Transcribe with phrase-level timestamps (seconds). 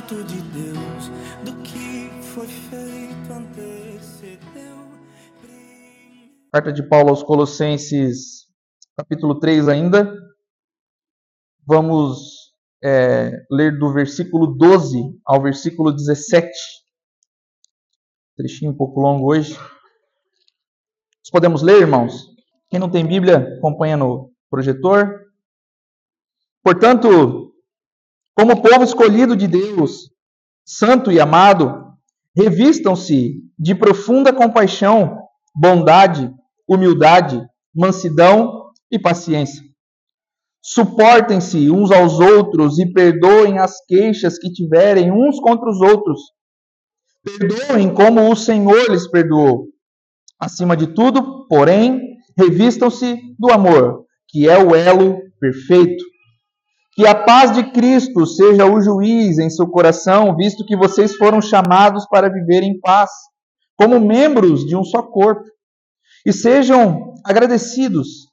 [0.00, 1.08] ato de Deus
[1.44, 4.88] do que foi feito antecedeu.
[6.50, 8.46] Carta de Paulo aos Colossenses,
[8.96, 10.10] capítulo 3 ainda.
[11.66, 16.50] Vamos é, ler do versículo 12 ao versículo 17.
[18.38, 19.54] Trechinho um pouco longo hoje.
[19.54, 22.26] Nós podemos ler, irmãos?
[22.70, 25.26] Quem não tem Bíblia, acompanha no projetor.
[26.62, 27.49] Portanto,
[28.40, 30.10] como povo escolhido de Deus,
[30.64, 31.92] santo e amado,
[32.34, 35.18] revistam-se de profunda compaixão,
[35.54, 36.32] bondade,
[36.66, 37.38] humildade,
[37.76, 39.62] mansidão e paciência.
[40.62, 46.18] Suportem-se uns aos outros e perdoem as queixas que tiverem uns contra os outros.
[47.22, 49.66] Perdoem como o Senhor lhes perdoou.
[50.40, 52.00] Acima de tudo, porém,
[52.38, 56.09] revistam-se do amor, que é o elo perfeito.
[56.92, 61.40] Que a paz de Cristo seja o juiz em seu coração, visto que vocês foram
[61.40, 63.10] chamados para viver em paz,
[63.76, 65.44] como membros de um só corpo.
[66.26, 68.28] E sejam agradecidos.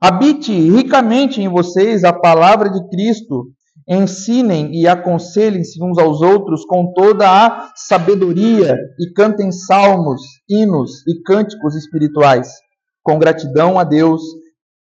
[0.00, 3.46] Habite ricamente em vocês a palavra de Cristo.
[3.88, 11.22] Ensinem e aconselhem-se uns aos outros com toda a sabedoria e cantem salmos, hinos e
[11.22, 12.50] cânticos espirituais,
[13.02, 14.20] com gratidão a Deus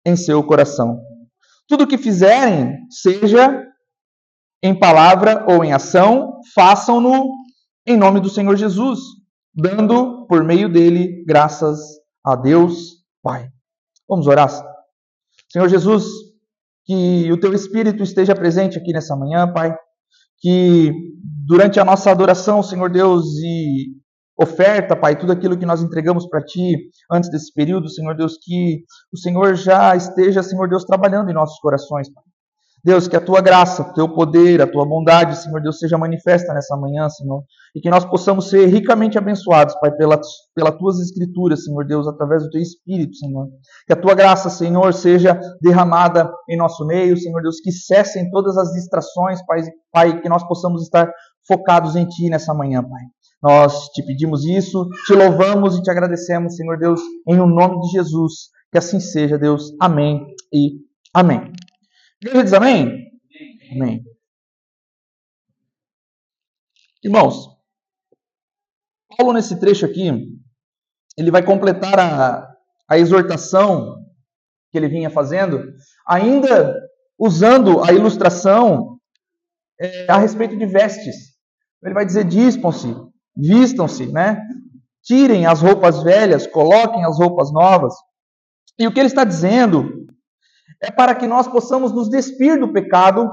[0.07, 1.01] em seu coração.
[1.69, 3.65] Tudo o que fizerem, seja
[4.63, 7.31] em palavra ou em ação, façam-no
[7.87, 9.01] em nome do Senhor Jesus,
[9.55, 11.81] dando por meio dele graças
[12.25, 13.49] a Deus Pai.
[14.09, 14.51] Vamos orar?
[15.51, 16.05] Senhor Jesus,
[16.85, 19.75] que o teu Espírito esteja presente aqui nessa manhã, Pai.
[20.41, 20.93] Que
[21.47, 24.02] durante a nossa adoração, Senhor Deus, e
[24.41, 26.77] oferta, Pai, tudo aquilo que nós entregamos para Ti
[27.11, 31.59] antes desse período, Senhor Deus, que o Senhor já esteja, Senhor Deus, trabalhando em nossos
[31.61, 32.25] corações, Pai.
[32.85, 36.53] Deus, que a tua graça, o teu poder, a tua bondade, Senhor Deus, seja manifesta
[36.53, 37.45] nessa manhã, Senhor,
[37.77, 42.43] e que nós possamos ser ricamente abençoados, Pai, pelas, pelas tuas escrituras, Senhor Deus, através
[42.43, 43.47] do teu Espírito, Senhor.
[43.87, 48.59] Que a tua graça, Senhor, seja derramada em nosso meio, Senhor Deus, que cessem todas
[48.59, 49.63] as distrações, Pai,
[49.93, 51.09] Pai, que nós possamos estar
[51.47, 53.03] focados em Ti nessa manhã, Pai.
[53.43, 57.89] Nós te pedimos isso, te louvamos e te agradecemos, Senhor Deus, em o nome de
[57.89, 58.51] Jesus.
[58.71, 59.73] Que assim seja, Deus.
[59.81, 60.79] Amém e
[61.13, 61.53] amém.
[62.23, 63.11] Igreja diz amém?
[63.73, 64.05] Amém.
[67.03, 67.49] Irmãos,
[69.17, 70.09] Paulo, nesse trecho aqui,
[71.19, 72.49] ele vai completar a,
[72.89, 74.03] a exortação
[74.71, 75.75] que ele vinha fazendo,
[76.07, 76.81] ainda
[77.19, 78.99] usando a ilustração
[79.81, 81.33] é, a respeito de vestes.
[81.83, 82.95] Ele vai dizer: dispam-se,
[83.37, 84.41] vistam-se, né?
[85.03, 87.95] Tirem as roupas velhas, coloquem as roupas novas.
[88.79, 90.07] E o que ele está dizendo
[90.81, 93.29] é para que nós possamos nos despir do pecado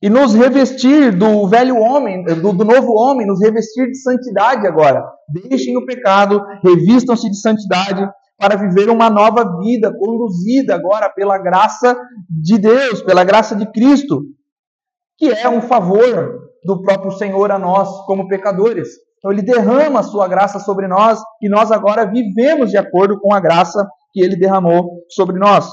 [0.00, 5.04] e nos revestir do velho homem, do, do, novo homem, nos revestir de santidade agora.
[5.28, 11.98] Deixem o pecado, revistam-se de santidade para viver uma nova vida, conduzida agora pela graça
[12.30, 14.22] de Deus, pela graça de Cristo,
[15.18, 18.88] que é um favor do próprio Senhor a nós como pecadores.
[19.16, 23.32] Então ele derrama a sua graça sobre nós e nós agora vivemos de acordo com
[23.32, 25.66] a graça que ele derramou sobre nós.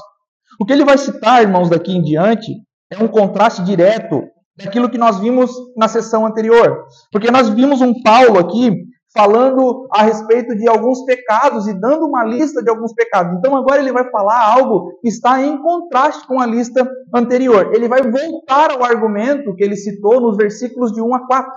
[0.58, 2.50] O que ele vai citar, irmãos, daqui em diante,
[2.90, 4.22] é um contraste direto
[4.56, 6.86] daquilo que nós vimos na sessão anterior.
[7.12, 8.72] Porque nós vimos um Paulo aqui
[9.16, 13.36] falando a respeito de alguns pecados e dando uma lista de alguns pecados.
[13.38, 17.70] Então agora ele vai falar algo que está em contraste com a lista anterior.
[17.74, 21.50] Ele vai voltar ao argumento que ele citou nos versículos de 1 a 4.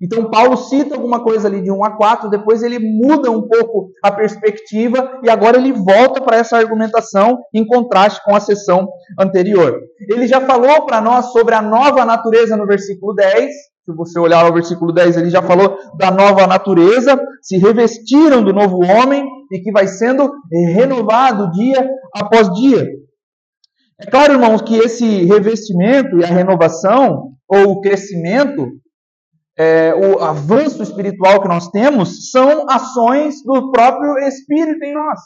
[0.00, 3.90] Então, Paulo cita alguma coisa ali de 1 a 4, depois ele muda um pouco
[4.02, 8.88] a perspectiva e agora ele volta para essa argumentação em contraste com a sessão
[9.18, 9.80] anterior.
[10.08, 13.50] Ele já falou para nós sobre a nova natureza no versículo 10.
[13.88, 18.52] Se você olhar o versículo 10, ele já falou da nova natureza, se revestiram do
[18.52, 20.30] novo homem e que vai sendo
[20.74, 22.86] renovado dia após dia.
[23.98, 28.68] É claro, irmãos, que esse revestimento e a renovação, ou o crescimento,
[29.58, 35.18] é, o avanço espiritual que nós temos são ações do próprio Espírito em nós.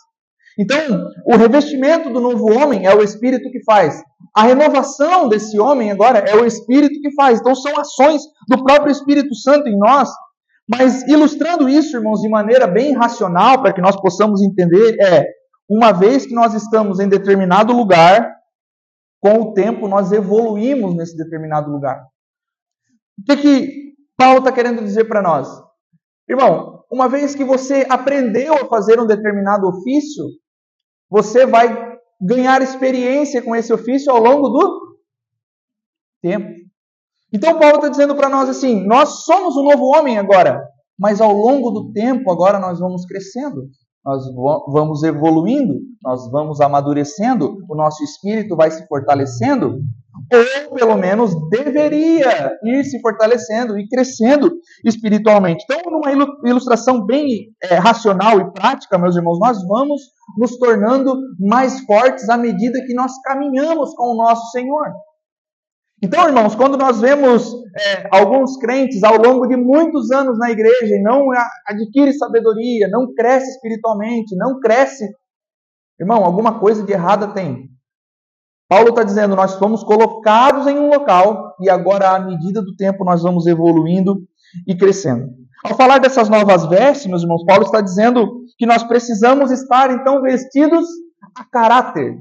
[0.58, 4.02] Então, o revestimento do novo homem é o Espírito que faz.
[4.34, 7.40] A renovação desse homem agora é o Espírito que faz.
[7.40, 10.10] Então, são ações do próprio Espírito Santo em nós.
[10.68, 15.26] Mas, ilustrando isso, irmãos, de maneira bem racional, para que nós possamos entender, é:
[15.68, 18.30] uma vez que nós estamos em determinado lugar,
[19.20, 22.02] com o tempo nós evoluímos nesse determinado lugar.
[23.18, 25.48] O que, que Paulo está querendo dizer para nós?
[26.28, 30.24] Irmão, uma vez que você aprendeu a fazer um determinado ofício,
[31.12, 31.68] você vai
[32.18, 34.96] ganhar experiência com esse ofício ao longo do
[36.22, 36.48] tempo.
[37.30, 40.66] Então Paulo está dizendo para nós assim: nós somos um novo homem agora,
[40.98, 43.68] mas ao longo do tempo agora nós vamos crescendo,
[44.02, 44.24] nós
[44.72, 49.80] vamos evoluindo, nós vamos amadurecendo, o nosso espírito vai se fortalecendo,
[50.14, 54.52] ou pelo menos deveria ir se fortalecendo e crescendo
[54.84, 55.64] espiritualmente.
[55.64, 56.12] Então, numa
[56.48, 60.00] ilustração bem é, racional e prática, meus irmãos, nós vamos
[60.38, 64.92] nos tornando mais fortes à medida que nós caminhamos com o nosso Senhor.
[66.02, 70.96] Então, irmãos, quando nós vemos é, alguns crentes ao longo de muitos anos na igreja
[70.96, 71.28] e não
[71.66, 75.08] adquire sabedoria, não cresce espiritualmente, não cresce,
[76.00, 77.71] irmão, alguma coisa de errada tem.
[78.72, 83.04] Paulo está dizendo, nós fomos colocados em um local e agora, à medida do tempo,
[83.04, 84.26] nós vamos evoluindo
[84.66, 85.28] e crescendo.
[85.62, 88.26] Ao falar dessas novas vestes, meus irmãos, Paulo está dizendo
[88.56, 90.86] que nós precisamos estar, então, vestidos
[91.36, 92.14] a caráter.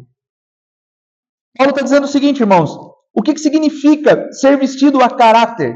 [1.57, 2.77] Paulo está dizendo o seguinte, irmãos:
[3.15, 5.73] o que, que significa ser vestido a caráter?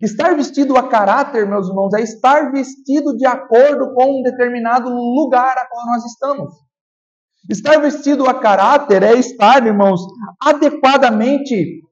[0.00, 5.58] Estar vestido a caráter, meus irmãos, é estar vestido de acordo com um determinado lugar
[5.58, 6.67] a qual nós estamos.
[7.48, 10.00] Estar vestido a caráter é estar, irmãos,
[10.40, 11.82] adequadamente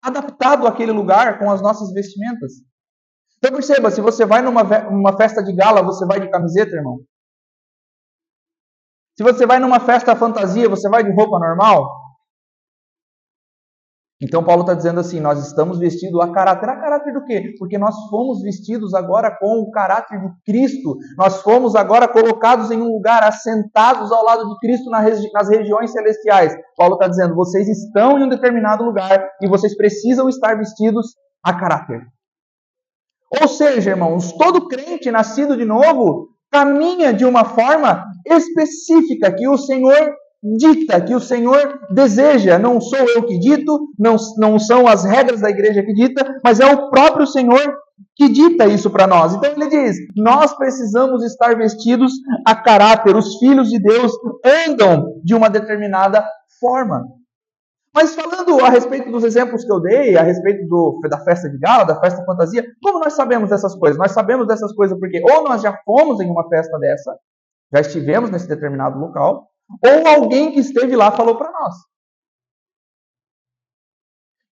[0.00, 2.52] adaptado àquele lugar com as nossas vestimentas.
[3.38, 7.00] Então perceba, se você vai numa uma festa de gala, você vai de camiseta, irmão?
[9.16, 12.05] Se você vai numa festa fantasia, você vai de roupa normal?
[14.20, 16.68] Então Paulo está dizendo assim: nós estamos vestidos a caráter.
[16.68, 17.54] A caráter do quê?
[17.58, 20.96] Porque nós fomos vestidos agora com o caráter de Cristo.
[21.18, 26.56] Nós fomos agora colocados em um lugar, assentados ao lado de Cristo nas regiões celestiais.
[26.76, 31.14] Paulo está dizendo: vocês estão em um determinado lugar e vocês precisam estar vestidos
[31.44, 32.00] a caráter.
[33.40, 39.58] Ou seja, irmãos, todo crente nascido de novo caminha de uma forma específica que o
[39.58, 40.14] Senhor
[40.56, 42.58] dita, que o Senhor deseja.
[42.58, 46.60] Não sou eu que dito, não, não são as regras da igreja que dita, mas
[46.60, 47.76] é o próprio Senhor
[48.14, 49.34] que dita isso para nós.
[49.34, 52.12] Então ele diz: nós precisamos estar vestidos
[52.46, 53.16] a caráter.
[53.16, 54.12] Os filhos de Deus
[54.68, 56.24] andam de uma determinada
[56.60, 57.04] forma.
[57.94, 61.58] Mas falando a respeito dos exemplos que eu dei, a respeito do, da festa de
[61.58, 63.98] gala, da festa fantasia, como nós sabemos dessas coisas?
[63.98, 67.16] Nós sabemos dessas coisas porque ou nós já fomos em uma festa dessa,
[67.72, 69.48] já estivemos nesse determinado local,
[69.82, 71.74] ou alguém que esteve lá falou para nós.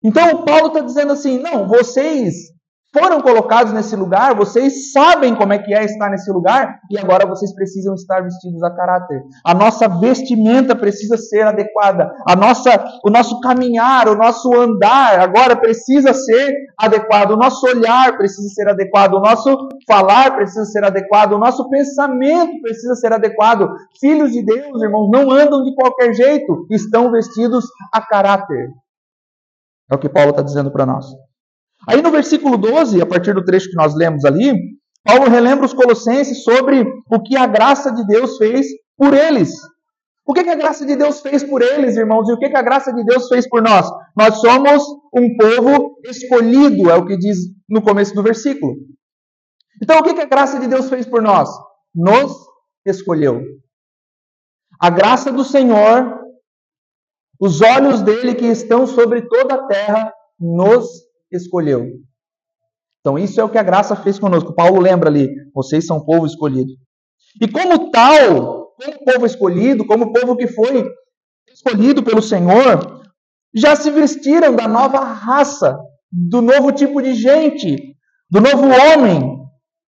[0.04, 2.52] Então, Paulo está dizendo assim: não, vocês
[2.93, 7.25] foram colocados nesse lugar, vocês sabem como é que é estar nesse lugar e agora
[7.25, 9.23] vocês precisam estar vestidos a caráter.
[9.45, 12.11] A nossa vestimenta precisa ser adequada.
[12.27, 17.31] A nossa, o nosso caminhar, o nosso andar agora precisa ser adequado.
[17.31, 19.13] O nosso olhar precisa ser adequado.
[19.13, 21.33] O nosso falar precisa ser adequado.
[21.33, 23.69] O nosso pensamento precisa ser adequado.
[24.01, 28.69] Filhos de Deus, irmãos, não andam de qualquer jeito, estão vestidos a caráter.
[29.89, 31.05] É o que Paulo está dizendo para nós.
[31.88, 34.54] Aí no versículo 12, a partir do trecho que nós lemos ali,
[35.04, 38.68] Paulo relembra os colossenses sobre o que a graça de Deus fez
[38.98, 39.51] por eles.
[40.25, 42.30] O que, que a graça de Deus fez por eles, irmãos?
[42.30, 43.89] E o que, que a graça de Deus fez por nós?
[44.16, 44.83] Nós somos
[45.13, 47.38] um povo escolhido, é o que diz
[47.68, 48.75] no começo do versículo.
[49.81, 51.50] Então, o que, que a graça de Deus fez por nós?
[51.94, 52.31] Nos
[52.86, 53.42] escolheu.
[54.80, 56.20] A graça do Senhor,
[57.39, 60.88] os olhos dele que estão sobre toda a terra, nos
[61.31, 61.88] escolheu.
[63.00, 64.53] Então, isso é o que a graça fez conosco.
[64.53, 66.71] Paulo lembra ali: vocês são povo escolhido.
[67.41, 70.85] E como tal, como povo escolhido, como povo que foi
[71.51, 73.01] escolhido pelo Senhor,
[73.53, 75.77] já se vestiram da nova raça,
[76.11, 77.95] do novo tipo de gente,
[78.29, 79.39] do novo homem.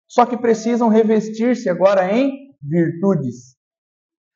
[0.09, 2.33] Só que precisam revestir-se agora em
[2.63, 3.57] virtudes.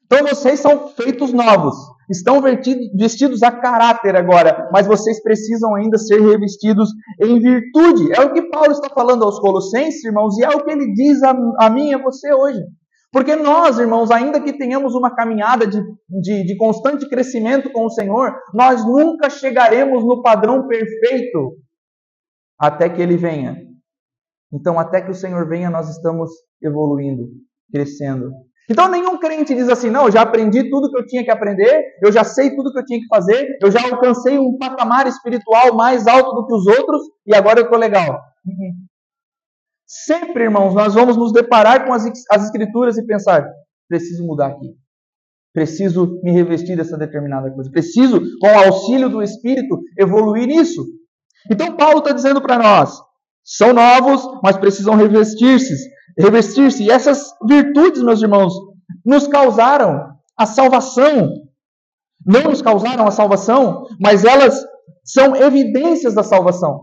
[0.04, 1.74] Então vocês são feitos novos.
[2.10, 6.90] Estão vestidos a caráter agora, mas vocês precisam ainda ser revestidos
[7.22, 8.12] em virtude.
[8.12, 11.22] É o que Paulo está falando aos Colossenses, irmãos, e é o que ele diz
[11.22, 12.60] a, a mim e a você hoje.
[13.14, 15.80] Porque nós, irmãos, ainda que tenhamos uma caminhada de,
[16.20, 21.56] de, de constante crescimento com o Senhor, nós nunca chegaremos no padrão perfeito
[22.58, 23.56] até que ele venha.
[24.52, 26.30] Então, até que o Senhor venha, nós estamos
[26.60, 27.28] evoluindo,
[27.72, 28.32] crescendo,
[28.68, 31.84] então nenhum crente diz assim, não, eu já aprendi tudo que eu tinha que aprender,
[32.02, 35.74] eu já sei tudo que eu tinha que fazer, eu já alcancei um patamar espiritual
[35.74, 38.20] mais alto do que os outros e agora eu estou legal.
[38.46, 38.72] Uhum.
[39.86, 43.46] Sempre, irmãos, nós vamos nos deparar com as, as escrituras e pensar,
[43.88, 44.74] preciso mudar aqui.
[45.52, 47.70] Preciso me revestir dessa determinada coisa.
[47.70, 50.84] Preciso, com o auxílio do Espírito, evoluir nisso.
[51.50, 52.98] Então Paulo está dizendo para nós,
[53.44, 56.84] são novos, mas precisam revestir-se revestir-se.
[56.84, 58.54] E essas virtudes, meus irmãos,
[59.04, 61.32] nos causaram a salvação.
[62.26, 64.58] Não nos causaram a salvação, mas elas
[65.04, 66.80] são evidências da salvação.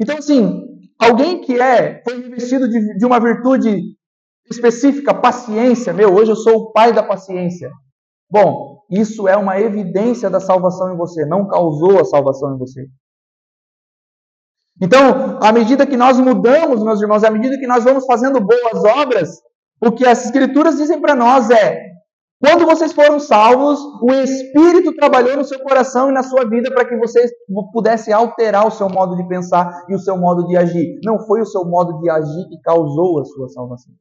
[0.00, 0.62] Então, assim,
[0.98, 3.82] alguém que é, foi revestido de, de uma virtude
[4.50, 7.70] específica, paciência, meu, hoje eu sou o pai da paciência.
[8.30, 12.86] Bom, isso é uma evidência da salvação em você, não causou a salvação em você.
[14.80, 18.84] Então, à medida que nós mudamos, meus irmãos, à medida que nós vamos fazendo boas
[18.84, 19.30] obras,
[19.82, 21.90] o que as Escrituras dizem para nós é:
[22.42, 26.86] quando vocês foram salvos, o Espírito trabalhou no seu coração e na sua vida para
[26.86, 27.30] que vocês
[27.70, 30.98] pudessem alterar o seu modo de pensar e o seu modo de agir.
[31.04, 33.92] Não foi o seu modo de agir que causou a sua salvação.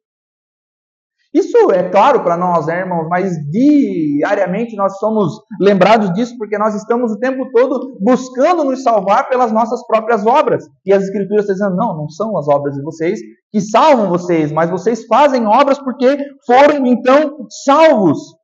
[1.33, 6.73] Isso é claro para nós, né, irmãos, mas diariamente nós somos lembrados disso porque nós
[6.73, 10.65] estamos o tempo todo buscando nos salvar pelas nossas próprias obras.
[10.83, 13.19] E as Escrituras estão dizendo: não, não são as obras de vocês
[13.51, 16.17] que salvam vocês, mas vocês fazem obras porque
[16.47, 18.38] foram então salvos.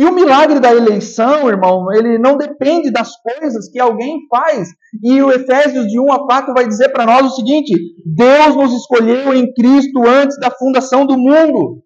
[0.00, 4.70] E o milagre da eleição, irmão, ele não depende das coisas que alguém faz.
[5.02, 7.74] E o Efésios de 1 a 4 vai dizer para nós o seguinte:
[8.06, 11.82] Deus nos escolheu em Cristo antes da fundação do mundo.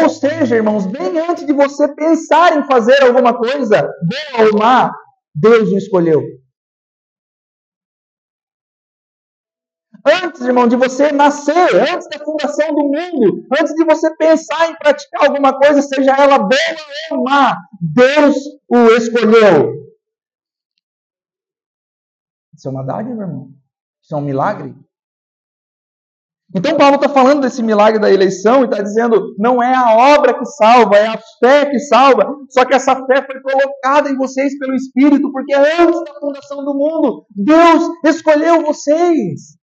[0.00, 4.90] Ou seja, irmãos, bem antes de você pensar em fazer alguma coisa, boa ou má,
[5.34, 6.22] Deus o escolheu.
[10.06, 14.76] Antes, irmão, de você nascer, antes da fundação do mundo, antes de você pensar em
[14.76, 16.58] praticar alguma coisa, seja ela boa
[17.10, 18.36] ou má, Deus
[18.68, 19.80] o escolheu.
[22.54, 23.50] Isso é uma dádiva, irmão.
[24.02, 24.74] Isso é um milagre.
[26.54, 30.36] Então Paulo está falando desse milagre da eleição e está dizendo, não é a obra
[30.36, 32.26] que salva, é a fé que salva.
[32.48, 36.74] Só que essa fé foi colocada em vocês pelo Espírito, porque antes da fundação do
[36.74, 39.59] mundo, Deus escolheu vocês.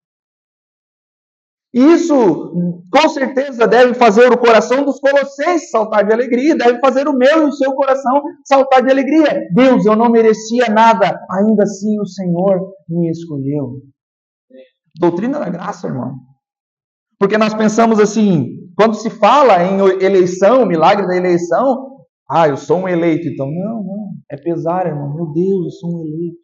[1.77, 2.53] Isso,
[2.91, 7.43] com certeza, deve fazer o coração dos colossenses saltar de alegria, deve fazer o meu
[7.43, 9.48] e o seu coração saltar de alegria.
[9.53, 13.84] Deus, eu não merecia nada, ainda assim o Senhor me escolheu.
[15.00, 16.15] Doutrina da graça, irmão.
[17.19, 22.79] Porque nós pensamos assim, quando se fala em eleição, milagre da eleição, ah, eu sou
[22.79, 23.51] um eleito, então.
[23.51, 25.13] Não, não, é pesar, irmão.
[25.13, 26.38] Meu Deus, eu sou um eleito.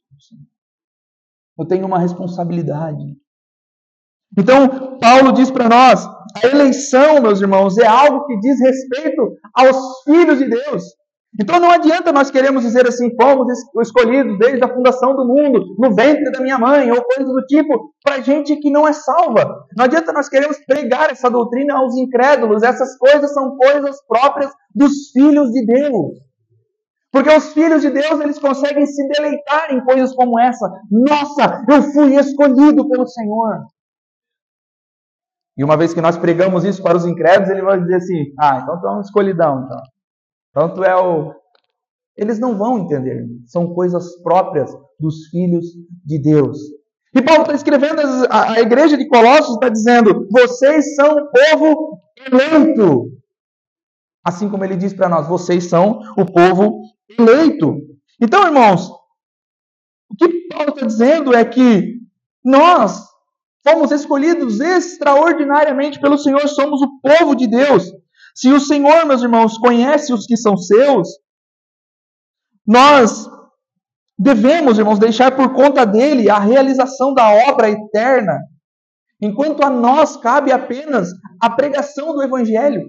[1.57, 3.03] Eu tenho uma responsabilidade.
[4.37, 10.03] Então, Paulo diz para nós: a eleição, meus irmãos, é algo que diz respeito aos
[10.03, 10.83] filhos de Deus.
[11.39, 13.47] Então não adianta nós queremos dizer assim, fomos
[13.81, 17.91] escolhidos desde a fundação do mundo, no ventre da minha mãe, ou coisas do tipo,
[18.03, 19.43] para gente que não é salva.
[19.75, 22.61] Não adianta nós queremos pregar essa doutrina aos incrédulos.
[22.61, 26.19] Essas coisas são coisas próprias dos filhos de Deus.
[27.11, 30.69] Porque os filhos de Deus, eles conseguem se deleitar em coisas como essa.
[30.91, 33.59] Nossa, eu fui escolhido pelo Senhor.
[35.57, 38.60] E uma vez que nós pregamos isso para os incrédulos, ele vai dizer assim: ah,
[38.62, 39.63] então tu é um escolhidão.
[39.65, 39.81] Então,
[40.50, 41.33] então tu é o.
[42.17, 43.25] Eles não vão entender.
[43.45, 45.65] São coisas próprias dos filhos
[46.05, 46.57] de Deus.
[47.15, 52.00] E Paulo está escrevendo, a, a igreja de Colossos está dizendo: vocês são o povo
[52.25, 53.12] eleito.
[54.25, 56.81] Assim como ele diz para nós: vocês são o povo
[57.19, 57.77] eleito.
[58.19, 58.89] Então, irmãos,
[60.10, 62.00] o que Paulo está dizendo é que
[62.43, 63.12] nós
[63.63, 67.91] Fomos escolhidos extraordinariamente pelo Senhor, somos o povo de Deus.
[68.36, 71.08] Se o Senhor, meus irmãos, conhece os que são seus,
[72.67, 73.29] nós
[74.17, 78.38] devemos, irmãos, deixar por conta dele a realização da obra eterna,
[79.22, 81.10] enquanto a nós cabe apenas
[81.41, 82.84] a pregação do Evangelho.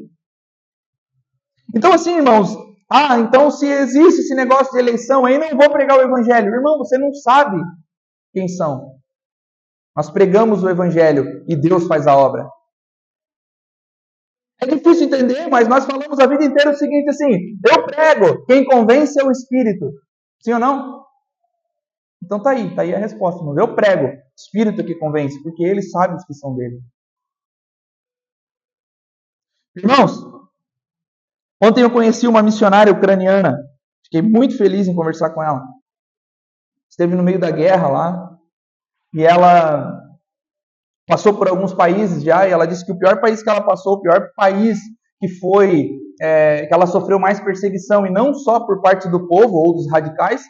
[1.74, 2.56] Então, assim, irmãos,
[2.90, 6.54] ah, então se existe esse negócio de eleição aí, não vou pregar o Evangelho.
[6.54, 7.60] Irmão, você não sabe
[8.32, 8.93] quem são.
[9.96, 12.48] Nós pregamos o Evangelho e Deus faz a obra.
[14.60, 18.64] É difícil entender, mas nós falamos a vida inteira o seguinte assim: eu prego, quem
[18.64, 19.90] convence é o Espírito.
[20.40, 21.04] Sim ou não?
[22.22, 23.40] Então tá aí, tá aí a resposta.
[23.40, 23.56] Irmão.
[23.58, 26.80] Eu prego, Espírito que convence, porque ele sabe os que são dele.
[29.76, 30.12] Irmãos,
[31.62, 33.58] ontem eu conheci uma missionária ucraniana.
[34.04, 35.62] Fiquei muito feliz em conversar com ela.
[36.88, 38.33] Esteve no meio da guerra lá,
[39.14, 40.00] e ela
[41.06, 43.94] passou por alguns países já, e ela disse que o pior país que ela passou,
[43.94, 44.78] o pior país
[45.20, 45.90] que foi,
[46.20, 49.90] é, que ela sofreu mais perseguição, e não só por parte do povo ou dos
[49.90, 50.42] radicais,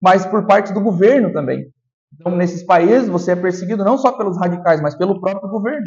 [0.00, 1.66] mas por parte do governo também.
[2.14, 5.86] Então, nesses países, você é perseguido não só pelos radicais, mas pelo próprio governo.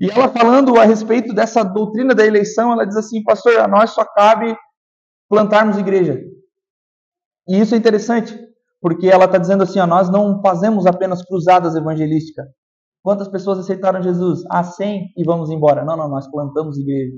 [0.00, 3.90] E ela falando a respeito dessa doutrina da eleição, ela diz assim, pastor, a nós
[3.90, 4.56] só cabe
[5.28, 6.20] plantarmos igreja.
[7.48, 8.36] E isso é interessante,
[8.84, 12.46] porque ela está dizendo assim: ó, nós não fazemos apenas cruzadas evangelísticas.
[13.02, 14.42] Quantas pessoas aceitaram Jesus?
[14.50, 15.82] Ah, 100 e vamos embora.
[15.82, 17.16] Não, não, nós plantamos igreja.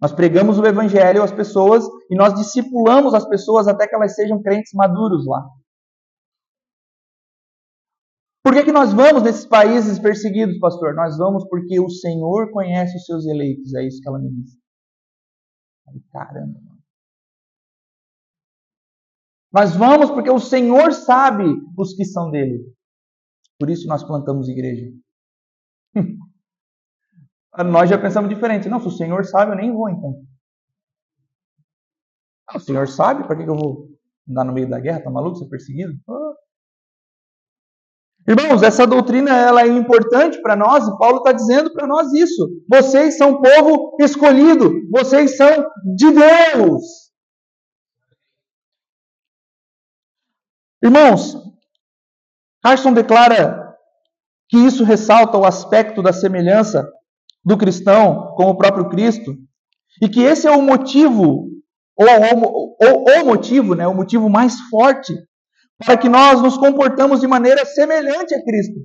[0.00, 4.42] Nós pregamos o evangelho às pessoas e nós discipulamos as pessoas até que elas sejam
[4.42, 5.46] crentes maduros lá.
[8.42, 10.94] Por que, que nós vamos nesses países perseguidos, pastor?
[10.94, 13.74] Nós vamos porque o Senhor conhece os seus eleitos.
[13.74, 14.58] É isso que ela me disse.
[16.10, 16.73] Caramba.
[19.54, 21.44] Nós vamos porque o Senhor sabe
[21.78, 22.64] os que são dele.
[23.56, 24.90] Por isso nós plantamos igreja.
[27.70, 28.68] nós já pensamos diferente.
[28.68, 30.12] Não, se o Senhor sabe, eu nem vou então.
[32.48, 33.90] Ah, o Senhor sabe, para que eu vou
[34.28, 35.04] andar no meio da guerra?
[35.04, 35.36] Tá maluco?
[35.36, 35.94] Ser perseguido?
[36.08, 36.34] Ah.
[38.26, 42.48] Irmãos, essa doutrina ela é importante para nós e Paulo está dizendo para nós isso.
[42.68, 47.03] Vocês são povo escolhido, vocês são de Deus.
[50.84, 51.34] Irmãos,
[52.62, 53.74] Carson declara
[54.50, 56.86] que isso ressalta o aspecto da semelhança
[57.42, 59.34] do cristão com o próprio Cristo
[60.02, 61.48] e que esse é o motivo
[61.96, 65.14] ou, o motivo, né, o motivo mais forte
[65.78, 68.80] para que nós nos comportamos de maneira semelhante a Cristo.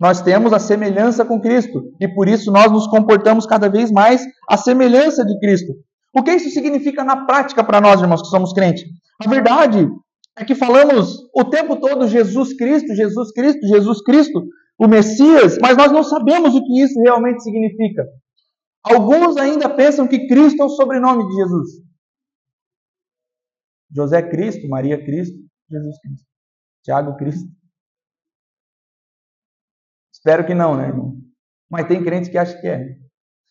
[0.00, 4.24] Nós temos a semelhança com Cristo e por isso nós nos comportamos cada vez mais
[4.48, 5.74] a semelhança de Cristo.
[6.14, 8.84] O que isso significa na prática para nós, irmãos, que somos crentes?
[9.24, 9.86] A verdade
[10.36, 14.42] é que falamos o tempo todo Jesus Cristo, Jesus Cristo, Jesus Cristo,
[14.78, 18.06] o Messias, mas nós não sabemos o que isso realmente significa.
[18.82, 21.68] Alguns ainda pensam que Cristo é o sobrenome de Jesus.
[23.94, 25.38] José Cristo, Maria Cristo,
[25.70, 26.26] Jesus Cristo.
[26.82, 27.48] Tiago Cristo.
[30.12, 31.16] Espero que não, né, irmão?
[31.70, 32.96] Mas tem crentes que acham que é.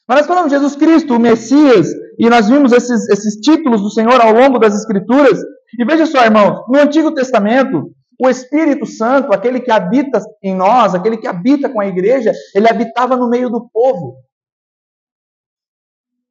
[0.07, 1.87] Mas nós falamos Jesus Cristo, o Messias,
[2.21, 5.39] e nós vimos esses, esses títulos do Senhor ao longo das Escrituras.
[5.79, 7.89] E veja só, irmãos, no Antigo Testamento,
[8.21, 12.69] o Espírito Santo, aquele que habita em nós, aquele que habita com a igreja, ele
[12.69, 14.17] habitava no meio do povo.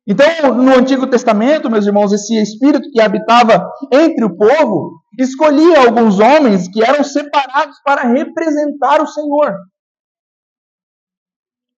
[0.07, 6.21] Então, no Antigo Testamento, meus irmãos, esse espírito que habitava entre o povo escolhia alguns
[6.21, 9.57] homens que eram separados para representar o Senhor.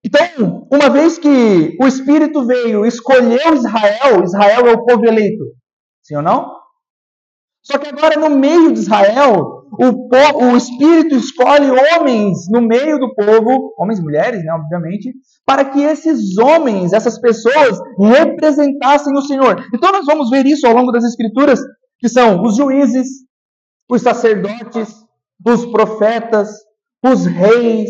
[0.05, 5.45] Então, uma vez que o Espírito veio, escolheu Israel, Israel é o povo eleito.
[6.01, 6.63] Sim ou não?
[7.63, 12.99] Só que agora, no meio de Israel, o, povo, o Espírito escolhe homens no meio
[12.99, 15.13] do povo, homens e mulheres, né, obviamente,
[15.45, 19.65] para que esses homens, essas pessoas, representassem o Senhor.
[19.73, 21.59] Então nós vamos ver isso ao longo das Escrituras,
[21.97, 23.07] que são os juízes,
[23.89, 24.93] os sacerdotes,
[25.45, 26.49] os profetas,
[27.03, 27.89] os reis.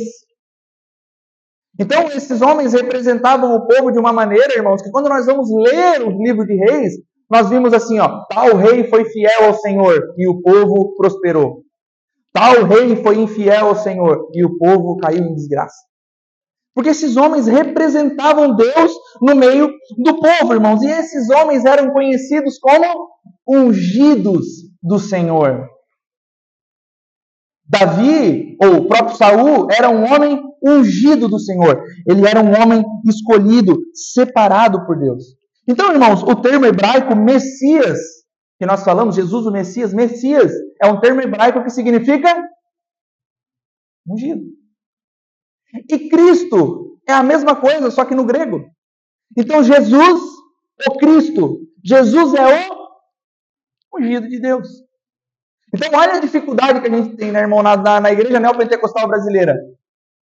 [1.79, 6.03] Então esses homens representavam o povo de uma maneira, irmãos, que quando nós vamos ler
[6.03, 6.93] o livro de reis,
[7.29, 11.63] nós vimos assim, ó, tal rei foi fiel ao Senhor e o povo prosperou.
[12.31, 15.77] Tal rei foi infiel ao Senhor e o povo caiu em desgraça.
[16.75, 20.81] Porque esses homens representavam Deus no meio do povo, irmãos.
[20.81, 23.09] E esses homens eram conhecidos como
[23.47, 24.45] ungidos
[24.81, 25.69] do Senhor.
[27.67, 31.83] Davi, ou o próprio Saul, era um homem ungido do Senhor.
[32.07, 35.23] Ele era um homem escolhido, separado por Deus.
[35.67, 37.99] Então, irmãos, o termo hebraico Messias
[38.63, 42.33] que nós falamos, Jesus o Messias, Messias é um termo hebraico que significa
[44.07, 44.41] ungido.
[45.89, 48.63] E Cristo é a mesma coisa, só que no grego.
[49.37, 50.21] Então Jesus,
[50.87, 54.67] o Cristo, Jesus é o ungido de Deus.
[55.73, 59.09] Então olha a dificuldade que a gente tem, né, irmão, na, na, na igreja neopentecostal
[59.09, 59.57] brasileira.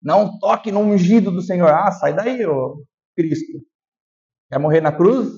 [0.02, 1.68] Não toque no ungido do Senhor.
[1.68, 2.82] Ah, sai daí, ô
[3.16, 3.60] Cristo.
[4.48, 5.28] Quer morrer na cruz?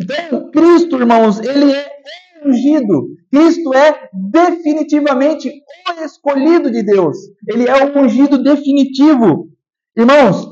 [0.00, 1.92] Então, Cristo, irmãos, ele é
[2.44, 3.08] ungido.
[3.30, 5.50] Cristo é definitivamente
[5.88, 7.16] o escolhido de Deus.
[7.48, 9.48] Ele é o ungido definitivo.
[9.96, 10.46] Irmãos,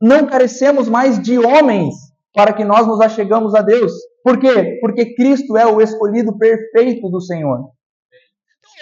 [0.00, 1.94] não carecemos mais de homens
[2.34, 3.92] para que nós nos achegamos a Deus.
[4.22, 4.78] Por quê?
[4.80, 7.73] Porque Cristo é o escolhido perfeito do Senhor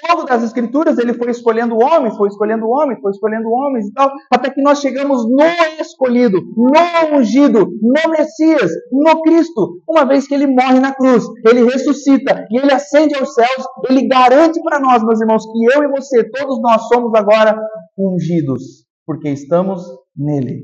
[0.08, 3.92] ao longo das escrituras ele foi escolhendo homens, foi escolhendo homens, foi escolhendo homens e
[3.92, 5.44] tal, até que nós chegamos no
[5.80, 9.80] escolhido, no ungido, no Messias, no Cristo.
[9.88, 14.06] Uma vez que ele morre na cruz, ele ressuscita e ele ascende aos céus, ele
[14.06, 17.56] garante para nós, meus irmãos, que eu e você, todos nós somos agora
[17.98, 19.82] ungidos, porque estamos
[20.16, 20.62] nele.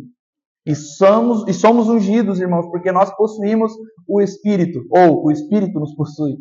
[0.66, 3.72] E somos, e somos ungidos, irmãos, porque nós possuímos
[4.06, 6.36] o Espírito, ou o Espírito nos possui.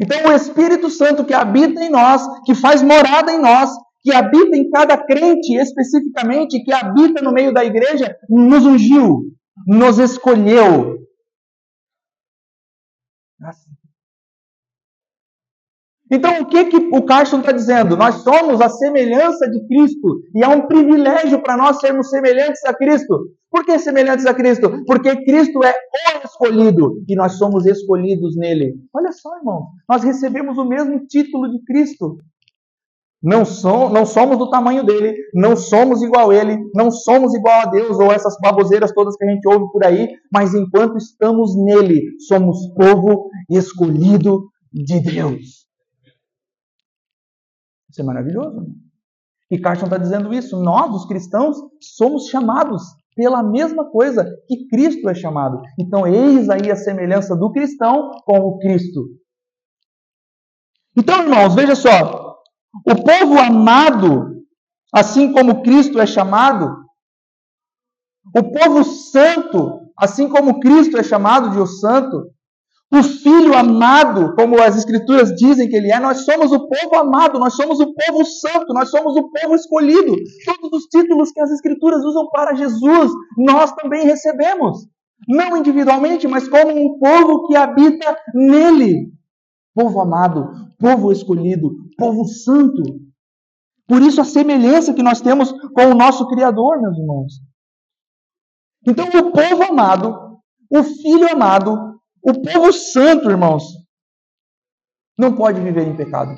[0.00, 3.70] Então, o Espírito Santo que habita em nós, que faz morada em nós,
[4.02, 9.22] que habita em cada crente especificamente, que habita no meio da igreja, nos ungiu,
[9.66, 10.96] nos escolheu.
[16.10, 17.96] Então, o que, que o Carson está dizendo?
[17.96, 22.72] Nós somos a semelhança de Cristo e é um privilégio para nós sermos semelhantes a
[22.72, 23.30] Cristo.
[23.50, 24.84] Por que semelhantes a Cristo?
[24.86, 25.72] Porque Cristo é
[26.18, 28.74] o escolhido e nós somos escolhidos nele.
[28.94, 32.18] Olha só, irmão, nós recebemos o mesmo título de Cristo.
[33.20, 37.62] Não, som, não somos do tamanho dele, não somos igual a ele, não somos igual
[37.62, 41.56] a Deus ou essas baboseiras todas que a gente ouve por aí, mas enquanto estamos
[41.56, 45.65] nele, somos povo escolhido de Deus.
[47.96, 48.60] Isso é maravilhoso.
[48.60, 48.66] Né?
[49.50, 50.60] E Carson está dizendo isso.
[50.62, 52.82] Nós, os cristãos, somos chamados
[53.14, 55.62] pela mesma coisa que Cristo é chamado.
[55.80, 59.06] Então, eis aí a semelhança do cristão com o Cristo.
[60.94, 62.36] Então, irmãos, veja só.
[62.86, 64.44] O povo amado,
[64.92, 66.76] assim como Cristo é chamado,
[68.34, 72.30] o povo santo, assim como Cristo é chamado de o santo,
[72.92, 77.38] o filho amado, como as escrituras dizem que ele é, nós somos o povo amado,
[77.38, 80.14] nós somos o povo santo, nós somos o povo escolhido.
[80.44, 84.86] Todos os títulos que as escrituras usam para Jesus, nós também recebemos.
[85.26, 89.12] Não individualmente, mas como um povo que habita nele.
[89.74, 92.82] Povo amado, povo escolhido, povo santo.
[93.88, 97.34] Por isso a semelhança que nós temos com o nosso Criador, meus irmãos.
[98.86, 100.38] Então, o povo amado,
[100.70, 101.95] o filho amado,
[102.28, 103.62] o povo santo, irmãos,
[105.16, 106.36] não pode viver em pecado.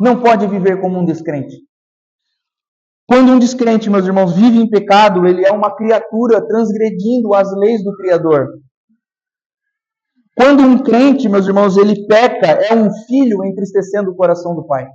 [0.00, 1.54] Não pode viver como um descrente.
[3.06, 7.84] Quando um descrente, meus irmãos, vive em pecado, ele é uma criatura transgredindo as leis
[7.84, 8.48] do Criador.
[10.34, 14.86] Quando um crente, meus irmãos, ele peca, é um filho entristecendo o coração do pai.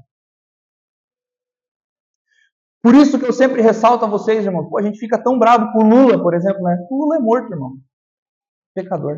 [2.82, 5.72] Por isso que eu sempre ressalto a vocês, irmãos, pô, a gente fica tão bravo
[5.72, 6.76] com Lula, por exemplo, né?
[6.90, 7.78] O Lula é morto, irmão
[8.74, 9.18] pecador.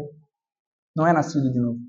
[0.95, 1.79] Não é nascido de novo.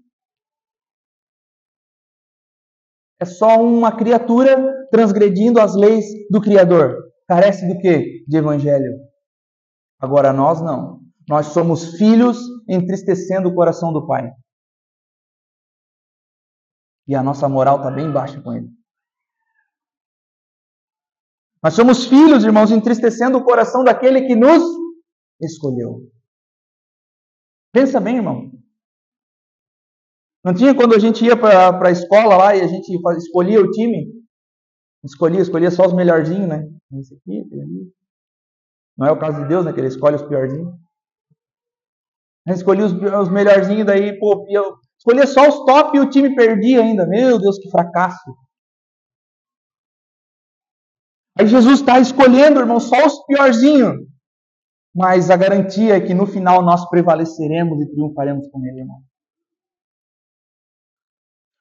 [3.20, 4.56] É só uma criatura
[4.90, 6.96] transgredindo as leis do Criador.
[7.26, 8.24] Carece do que?
[8.26, 8.98] De evangelho.
[9.98, 11.00] Agora nós não.
[11.28, 14.30] Nós somos filhos entristecendo o coração do Pai.
[17.06, 18.68] E a nossa moral está bem baixa com Ele.
[21.62, 24.62] Nós somos filhos, irmãos, entristecendo o coração daquele que nos
[25.40, 26.13] escolheu.
[27.74, 28.52] Pensa bem, irmão.
[30.44, 33.68] Não tinha quando a gente ia para a escola lá e a gente escolhia o
[33.68, 34.12] time?
[35.02, 36.68] Escolhia, escolhia só os melhorzinhos, né?
[37.00, 37.92] Esse aqui, ali.
[38.96, 39.72] Não é o caso de Deus, né?
[39.72, 40.72] Que ele escolhe os piorzinhos.
[42.46, 46.32] A escolhia os, os melhorzinhos, daí, pô, eu escolhia só os top e o time
[46.36, 47.04] perdia ainda.
[47.04, 48.36] Meu Deus, que fracasso.
[51.36, 54.13] Aí Jesus está escolhendo, irmão, só os piorzinhos.
[54.94, 58.98] Mas a garantia é que no final nós prevaleceremos e triunfaremos com Ele, irmão.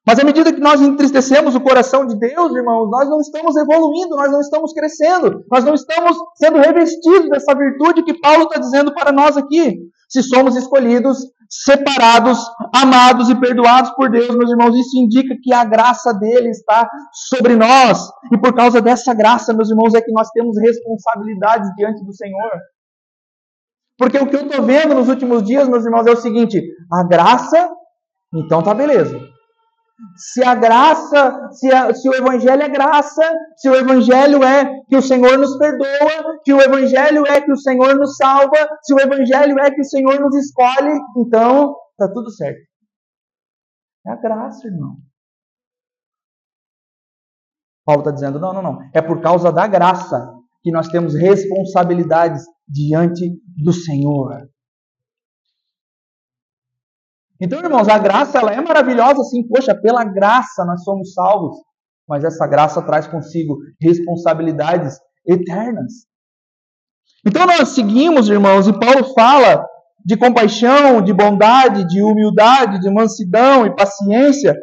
[0.06, 4.16] Mas à medida que nós entristecemos o coração de Deus, irmãos, nós não estamos evoluindo,
[4.18, 8.94] nós não estamos crescendo, nós não estamos sendo revestidos dessa virtude que Paulo está dizendo
[8.94, 9.80] para nós aqui.
[10.10, 11.18] Se somos escolhidos,
[11.50, 12.38] separados,
[12.76, 16.88] amados e perdoados por Deus, meus irmãos, isso indica que a graça dele está
[17.30, 18.06] sobre nós.
[18.32, 22.52] E por causa dessa graça, meus irmãos, é que nós temos responsabilidades diante do Senhor.
[23.98, 27.04] Porque o que eu estou vendo nos últimos dias, meus irmãos, é o seguinte: a
[27.04, 27.70] graça,
[28.34, 29.20] então tá beleza.
[30.18, 33.24] Se a graça, se, a, se, o Evangelho é graça,
[33.56, 37.58] se o Evangelho é que o Senhor nos perdoa, se o Evangelho é que o
[37.58, 42.32] Senhor nos salva, se o Evangelho é que o Senhor nos escolhe, então tá tudo
[42.32, 42.60] certo.
[44.06, 44.98] É a graça, irmão.
[47.86, 48.80] Paulo está dizendo: não, não, não.
[48.94, 54.48] É por causa da graça que nós temos responsabilidades diante do Senhor.
[57.42, 59.46] Então, irmãos, a graça ela é maravilhosa, sim.
[59.48, 61.58] Poxa, pela graça nós somos salvos.
[62.08, 64.98] Mas essa graça traz consigo responsabilidades
[65.28, 66.06] eternas.
[67.26, 69.66] Então nós seguimos, irmãos, e Paulo fala
[70.06, 74.56] de compaixão, de bondade, de humildade, de mansidão e paciência.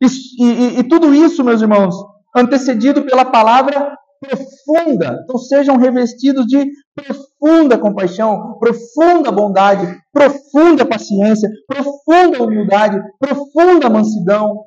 [0.00, 0.06] E,
[0.44, 1.94] e, e tudo isso, meus irmãos,
[2.36, 5.20] antecedido pela palavra profunda.
[5.22, 14.66] Então sejam revestidos de profunda compaixão, profunda bondade, profunda paciência, profunda humildade, profunda mansidão.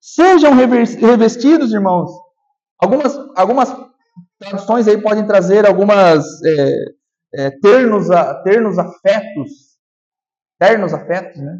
[0.00, 2.10] Sejam revestidos, irmãos.
[2.78, 3.68] Algumas, algumas
[4.38, 6.84] traduções aí podem trazer algumas é,
[7.34, 8.08] é, ternos,
[8.42, 9.72] ternos afetos.
[10.58, 11.58] Ternos afetos, né?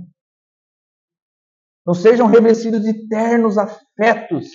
[1.82, 4.48] Então sejam revestidos de ternos afetos.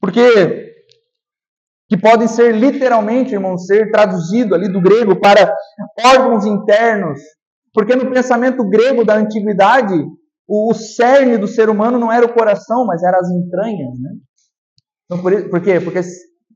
[0.00, 0.71] Porque
[1.92, 5.54] que podem ser literalmente, irmão, ser traduzido ali do grego para
[6.02, 7.20] órgãos internos.
[7.70, 10.02] Porque no pensamento grego da antiguidade,
[10.48, 14.10] o, cerne do ser humano não era o coração, mas eram as entranhas, né?
[15.04, 15.80] Então, por, por quê?
[15.80, 16.00] Porque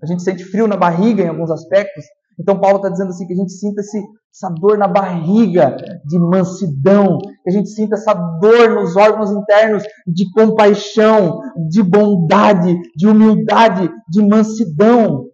[0.03, 2.05] a gente sente frio na barriga em alguns aspectos.
[2.39, 3.99] Então Paulo está dizendo assim que a gente sinta esse,
[4.33, 9.83] essa dor na barriga de mansidão, que a gente sinta essa dor nos órgãos internos
[10.07, 15.25] de compaixão, de bondade, de humildade, de mansidão.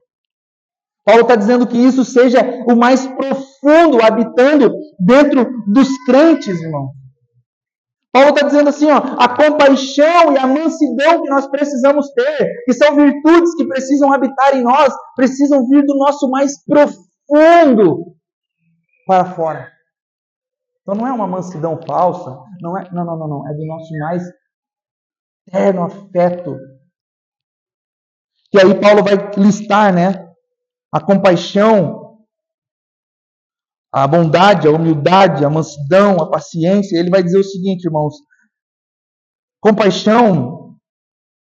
[1.04, 6.92] Paulo está dizendo que isso seja o mais profundo habitando dentro dos crentes, irmão.
[8.12, 12.74] Paulo está dizendo assim, ó, a compaixão e a mansidão que nós precisamos ter, que
[12.74, 18.14] são virtudes que precisam habitar em nós, precisam vir do nosso mais profundo
[19.06, 19.72] para fora.
[20.82, 23.98] Então não é uma mansidão falsa, não é, não, não, não, não, é do nosso
[23.98, 24.22] mais
[25.50, 26.58] terno afeto.
[28.52, 30.28] E aí Paulo vai listar, né,
[30.92, 32.01] a compaixão
[33.92, 36.98] a bondade, a humildade, a mansidão, a paciência.
[36.98, 38.14] Ele vai dizer o seguinte, irmãos:
[39.60, 40.76] compaixão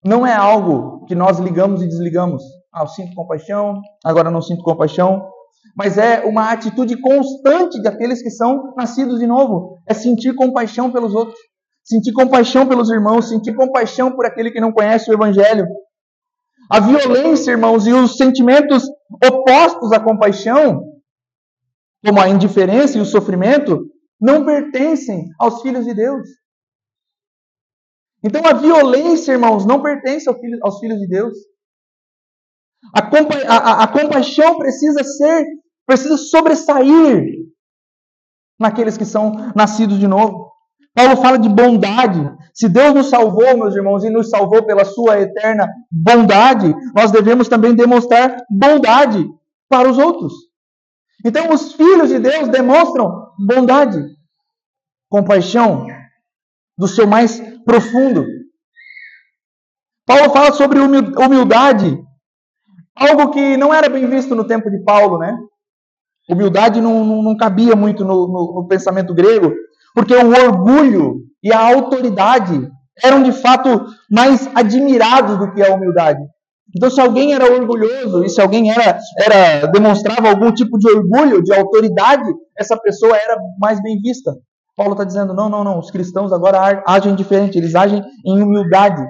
[0.05, 2.43] não é algo que nós ligamos e desligamos.
[2.73, 5.29] Ah, eu sinto compaixão, agora não sinto compaixão.
[5.77, 9.83] Mas é uma atitude constante daqueles que são nascidos de novo.
[9.87, 11.39] É sentir compaixão pelos outros.
[11.83, 15.67] Sentir compaixão pelos irmãos, sentir compaixão por aquele que não conhece o Evangelho.
[16.71, 18.85] A violência, irmãos, e os sentimentos
[19.25, 20.96] opostos à compaixão
[22.07, 23.91] como a indiferença e o sofrimento,
[24.21, 26.29] não pertencem aos filhos de Deus.
[28.23, 30.29] Então a violência, irmãos, não pertence
[30.63, 31.37] aos filhos de Deus.
[32.95, 35.47] A, compa a, a compaixão precisa ser,
[35.85, 37.25] precisa sobressair
[38.59, 40.53] naqueles que são nascidos de novo.
[40.95, 42.21] Paulo fala de bondade.
[42.55, 47.49] Se Deus nos salvou, meus irmãos, e nos salvou pela sua eterna bondade, nós devemos
[47.49, 49.27] também demonstrar bondade
[49.69, 50.46] para os outros.
[51.25, 53.99] Então, os filhos de Deus demonstram bondade,
[55.09, 55.87] compaixão,
[56.79, 58.25] do seu mais profundo.
[60.07, 61.99] Paulo fala sobre humildade,
[62.95, 65.37] algo que não era bem visto no tempo de Paulo, né?
[66.29, 69.53] Humildade não, não, não cabia muito no, no, no pensamento grego,
[69.95, 72.71] porque o orgulho e a autoridade
[73.03, 76.21] eram de fato mais admirados do que a humildade.
[76.77, 81.43] Então, se alguém era orgulhoso e se alguém era, era demonstrava algum tipo de orgulho,
[81.43, 84.35] de autoridade, essa pessoa era mais bem vista.
[84.77, 89.03] Paulo está dizendo: não, não, não, os cristãos agora agem diferente, eles agem em humildade.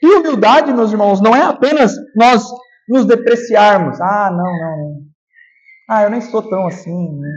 [0.00, 2.44] E humildade, meus irmãos, não é apenas nós
[2.88, 4.00] nos depreciarmos.
[4.00, 5.00] Ah, não, não.
[5.90, 7.18] Ah, eu nem sou tão assim.
[7.18, 7.28] Né?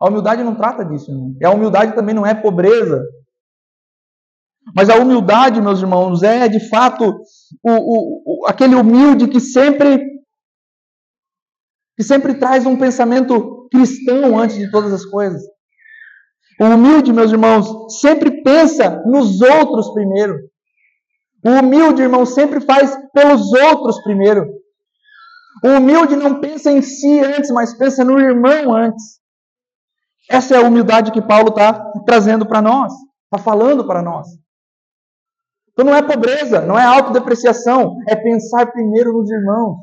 [0.00, 1.12] A humildade não trata disso.
[1.12, 1.34] Né?
[1.40, 3.04] E a humildade também não é pobreza.
[4.74, 7.04] Mas a humildade, meus irmãos, é de fato
[7.62, 10.16] o, o, o, aquele humilde que sempre
[11.96, 15.42] que sempre traz um pensamento cristão antes de todas as coisas.
[16.60, 20.36] O humilde, meus irmãos, sempre pensa nos outros primeiro.
[21.44, 24.46] O humilde, irmão, sempre faz pelos outros primeiro.
[25.64, 29.20] O humilde não pensa em si antes, mas pensa no irmão antes.
[30.28, 31.72] Essa é a humildade que Paulo está
[32.04, 32.92] trazendo para nós,
[33.24, 34.26] está falando para nós.
[35.76, 39.76] Então não é pobreza, não é autodepreciação, é pensar primeiro nos irmãos,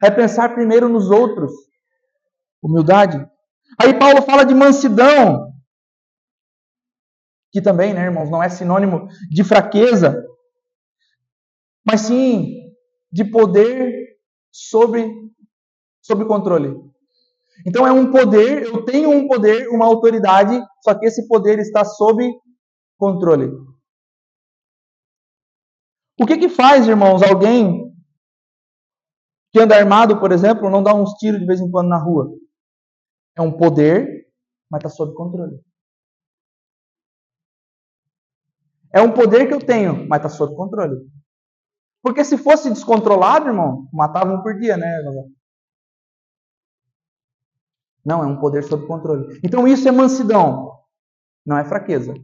[0.00, 1.50] é pensar primeiro nos outros.
[2.62, 3.28] Humildade.
[3.82, 5.52] Aí Paulo fala de mansidão,
[7.50, 10.24] que também, né, irmãos, não é sinônimo de fraqueza,
[11.84, 12.54] mas sim
[13.10, 13.92] de poder
[14.52, 15.12] sobre,
[16.00, 16.76] sobre controle.
[17.66, 21.84] Então é um poder, eu tenho um poder, uma autoridade, só que esse poder está
[21.84, 22.24] sob
[22.96, 23.67] controle.
[26.20, 27.94] O que que faz, irmãos, alguém
[29.52, 32.28] que anda armado, por exemplo, não dá uns tiros de vez em quando na rua?
[33.36, 34.26] É um poder,
[34.68, 35.62] mas está sob controle.
[38.92, 40.96] É um poder que eu tenho, mas está sob controle.
[42.02, 45.00] Porque se fosse descontrolado, irmão, matava um por dia, né?
[48.04, 49.38] Não, é um poder sob controle.
[49.44, 50.80] Então isso é mansidão,
[51.46, 52.14] não é fraqueza.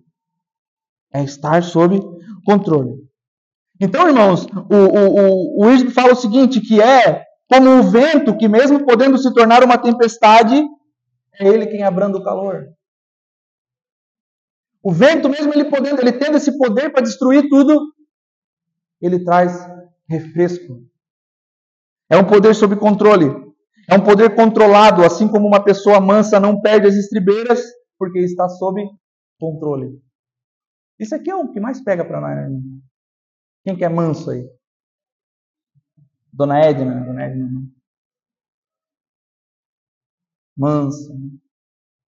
[1.13, 2.01] É estar sob
[2.45, 3.04] controle.
[3.81, 8.49] Então, irmãos, o, o, o, o fala o seguinte, que é como o vento que
[8.49, 10.63] mesmo podendo se tornar uma tempestade,
[11.41, 12.67] é ele quem abranda o calor.
[14.83, 17.93] O vento, mesmo ele podendo, ele tendo esse poder para destruir tudo,
[19.01, 19.67] ele traz
[20.09, 20.83] refresco.
[22.09, 23.27] É um poder sob controle.
[23.89, 27.63] É um poder controlado, assim como uma pessoa mansa não perde as estribeiras,
[27.99, 28.83] porque está sob
[29.39, 30.01] controle.
[30.99, 32.51] Isso aqui é o que mais pega para nós.
[32.51, 32.61] Né?
[33.65, 34.47] Quem que é manso aí?
[36.31, 37.47] Dona Edna, Dona Edna.
[37.47, 37.69] Né?
[40.57, 41.15] Manso.
[41.15, 41.39] Né?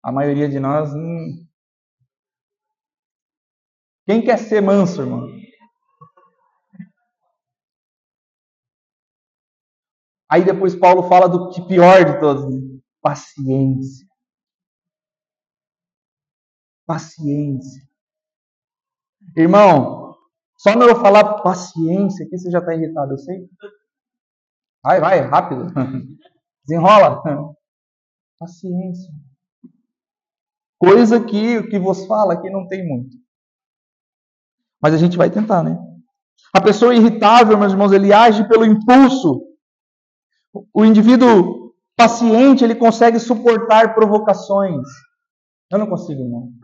[0.02, 0.92] A maioria de nós.
[0.94, 1.48] Hum...
[4.06, 5.28] Quem quer ser manso, irmão?
[10.28, 12.82] Aí depois Paulo fala do que pior de todos, né?
[13.00, 14.08] paciência.
[16.88, 17.88] Paciência.
[19.38, 20.03] Irmão,
[20.64, 23.50] só não eu falar paciência aqui você já está irritado, eu sei.
[24.82, 25.68] Vai, vai, rápido.
[26.66, 27.22] Desenrola.
[28.40, 29.14] Paciência.
[30.80, 33.18] Coisa que o que vos fala aqui não tem muito.
[34.82, 35.78] Mas a gente vai tentar, né?
[36.54, 39.42] A pessoa irritável, meus irmãos, ele age pelo impulso.
[40.74, 44.88] O indivíduo paciente, ele consegue suportar provocações.
[45.70, 46.63] Eu não consigo, não.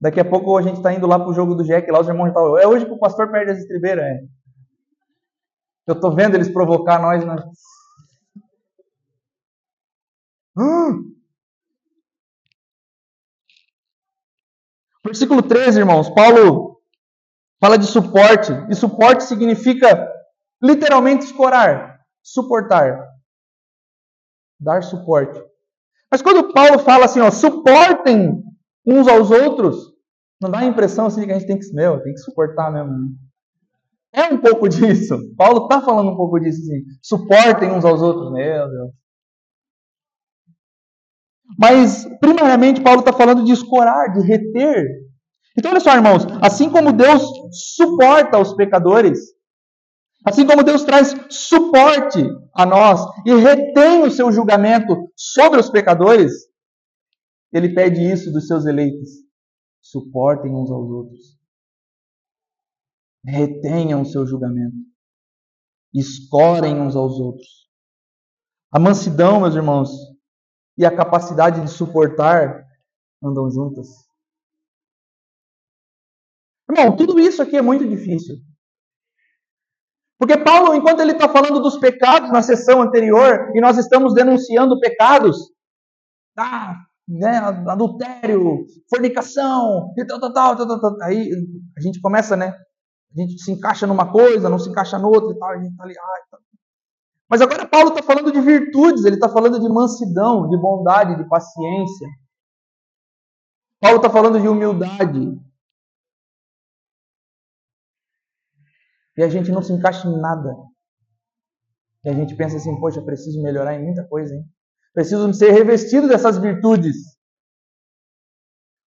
[0.00, 2.08] Daqui a pouco a gente está indo lá para o jogo do Jack, lá os
[2.08, 2.56] irmãos estão.
[2.58, 4.20] É hoje que o pastor perde as estribeiras, é.
[5.86, 7.24] Eu estou vendo eles provocar nós.
[7.24, 7.36] Né?
[10.56, 11.14] Hum.
[15.04, 16.80] Versículo 13, irmãos, Paulo
[17.60, 20.08] fala de suporte, e suporte significa
[20.62, 23.06] literalmente escorar, suportar,
[24.58, 25.38] dar suporte.
[26.10, 28.42] Mas quando Paulo fala assim, ó, suportem
[28.86, 29.92] uns aos outros,
[30.40, 32.92] não dá a impressão assim que a gente tem que, meu, tem que suportar mesmo.
[32.92, 33.08] Né?
[34.12, 35.16] É um pouco disso.
[35.36, 36.82] Paulo está falando um pouco disso, assim.
[37.02, 38.90] Suportem uns aos outros, meu Deus.
[41.58, 44.84] Mas, primariamente, Paulo está falando de escorar, de reter.
[45.56, 46.24] Então, olha só, irmãos.
[46.40, 47.22] Assim como Deus
[47.76, 49.18] suporta os pecadores,
[50.24, 56.32] assim como Deus traz suporte a nós e retém o seu julgamento sobre os pecadores,
[57.52, 59.10] ele pede isso dos seus eleitos.
[59.80, 61.38] Suportem uns aos outros.
[63.24, 64.76] Retenham o seu julgamento.
[65.92, 67.68] Escorem uns aos outros.
[68.72, 69.90] A mansidão, meus irmãos,
[70.78, 72.64] e a capacidade de suportar
[73.22, 73.88] andam juntas.
[76.70, 78.36] Irmão, tudo isso aqui é muito difícil.
[80.18, 84.78] Porque Paulo, enquanto ele está falando dos pecados na sessão anterior, e nós estamos denunciando
[84.78, 85.36] pecados,
[86.38, 86.76] ah,
[87.10, 91.28] né, adultério, fornicação, e tal, tal, tal, tal, tal, aí
[91.76, 92.54] a gente começa, né?
[93.12, 95.84] A gente se encaixa numa coisa, não se encaixa noutra e tal, a gente está
[95.84, 96.38] ali, ai, tá.
[97.28, 101.28] Mas agora Paulo está falando de virtudes, ele está falando de mansidão, de bondade, de
[101.28, 102.08] paciência.
[103.80, 105.40] Paulo está falando de humildade.
[109.16, 110.54] E a gente não se encaixa em nada.
[112.04, 114.44] E a gente pensa assim, poxa, preciso melhorar em muita coisa, hein?
[114.92, 116.96] Preciso ser revestido dessas virtudes.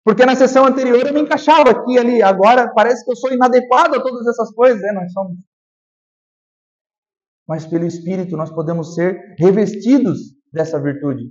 [0.04, 3.96] Porque na sessão anterior eu me encaixava aqui ali, agora parece que eu sou inadequado
[3.96, 4.92] a todas essas coisas, né?
[4.92, 5.38] Nós somos.
[7.48, 11.30] Mas pelo Espírito nós podemos ser revestidos dessa virtude,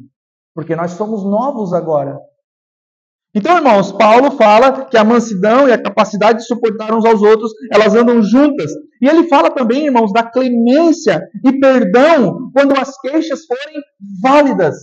[0.56, 2.20] porque nós somos novos agora.
[3.36, 7.52] Então, irmãos, Paulo fala que a mansidão e a capacidade de suportar uns aos outros,
[7.72, 8.72] elas andam juntas.
[9.04, 13.82] E ele fala também, irmãos, da clemência e perdão quando as queixas forem
[14.22, 14.76] válidas.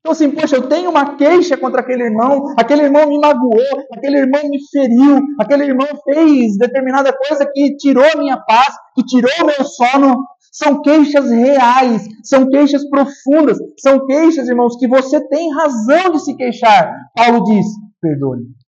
[0.00, 4.18] Então, assim, poxa, eu tenho uma queixa contra aquele irmão, aquele irmão me magoou, aquele
[4.18, 9.30] irmão me feriu, aquele irmão fez determinada coisa que tirou a minha paz, que tirou
[9.40, 10.16] o meu sono.
[10.50, 16.36] São queixas reais, são queixas profundas, são queixas, irmãos, que você tem razão de se
[16.36, 16.92] queixar.
[17.14, 17.64] Paulo diz:
[18.00, 18.61] perdoe.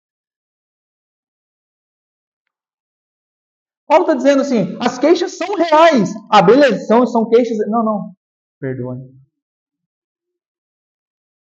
[3.92, 6.14] Paulo está dizendo assim: as queixas são reais.
[6.32, 7.58] Ah, beleza, são, são queixas.
[7.68, 8.14] Não, não.
[8.58, 8.98] Perdoe.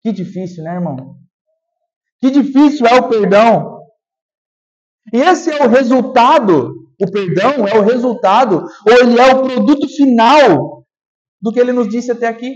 [0.04, 1.16] Que difícil, né, irmão?
[2.20, 3.80] Que difícil é o perdão.
[5.14, 9.88] E esse é o resultado o perdão é o resultado, ou ele é o produto
[9.90, 10.86] final
[11.42, 12.54] do que ele nos disse até aqui: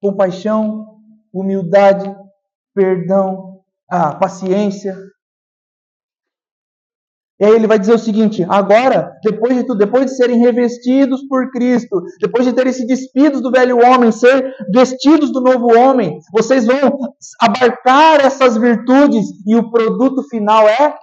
[0.00, 1.00] compaixão,
[1.32, 2.14] humildade,
[2.74, 4.96] perdão, a paciência.
[7.40, 11.26] E aí ele vai dizer o seguinte: agora, depois de tudo, depois de serem revestidos
[11.26, 16.18] por Cristo, depois de terem se despidos do velho homem, ser vestidos do novo homem,
[16.32, 16.98] vocês vão
[17.40, 20.94] abarcar essas virtudes e o produto final é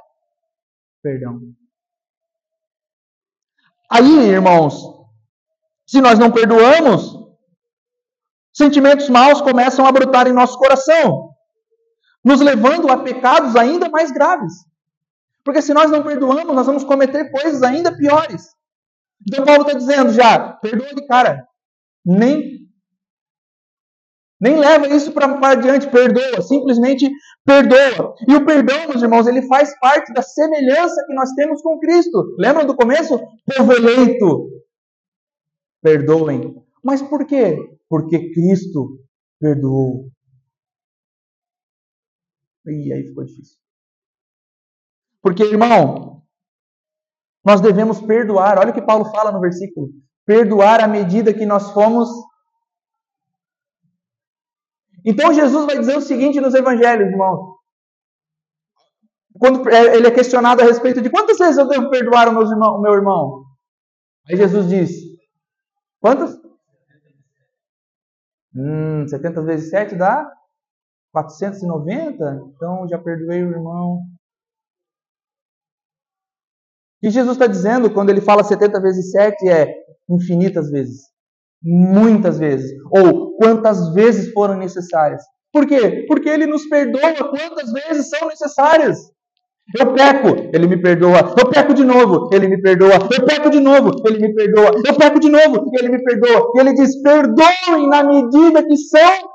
[1.02, 1.40] perdão.
[3.90, 4.84] Aí, irmãos,
[5.88, 7.18] se nós não perdoamos,
[8.54, 11.30] sentimentos maus começam a brotar em nosso coração,
[12.24, 14.54] nos levando a pecados ainda mais graves.
[15.48, 18.50] Porque se nós não perdoamos, nós vamos cometer coisas ainda piores.
[19.26, 21.48] Então Paulo está dizendo já, perdoa de cara.
[22.06, 22.68] Nem
[24.42, 27.10] nem leva isso para adiante, perdoa, simplesmente
[27.46, 28.14] perdoa.
[28.28, 32.36] E o perdão, meus irmãos, ele faz parte da semelhança que nós temos com Cristo.
[32.38, 33.18] Lembram do começo?
[33.46, 34.50] Povo eleito.
[35.82, 36.62] Perdoem.
[36.84, 37.56] Mas por quê?
[37.88, 39.00] Porque Cristo
[39.40, 40.10] perdoou.
[42.66, 43.58] E aí ficou difícil.
[45.22, 46.24] Porque, irmão,
[47.48, 48.60] nós devemos perdoar.
[48.60, 49.90] Olha o que Paulo fala no versículo.
[50.26, 52.10] perdoar à medida que nós fomos.
[55.06, 57.56] Então Jesus vai dizer o seguinte nos evangelhos, irmão.
[59.40, 62.42] Quando é, ele é questionado a respeito de quantas vezes eu devo perdoar o meu
[62.42, 63.46] irmão, o meu irmão?
[64.30, 64.92] Aí Jesus diz:
[66.02, 66.38] Quantas?
[68.54, 70.30] Hum, 70 vezes 7 dá
[71.14, 72.52] 490?
[72.54, 74.02] Então já perdoei o irmão.
[77.08, 79.74] Que Jesus está dizendo quando ele fala 70 vezes 7 é
[80.10, 81.04] infinitas vezes,
[81.64, 85.24] muitas vezes, ou quantas vezes foram necessárias.
[85.54, 86.04] Por quê?
[86.06, 89.00] Porque ele nos perdoa quantas vezes são necessárias.
[89.74, 91.34] Eu peco, ele me perdoa.
[91.40, 92.96] Eu peco de novo, ele me perdoa.
[93.18, 94.72] Eu peco de novo, ele me perdoa.
[94.86, 96.52] Eu peco de novo, ele me perdoa.
[96.56, 99.30] E ele diz: perdoem na medida que são.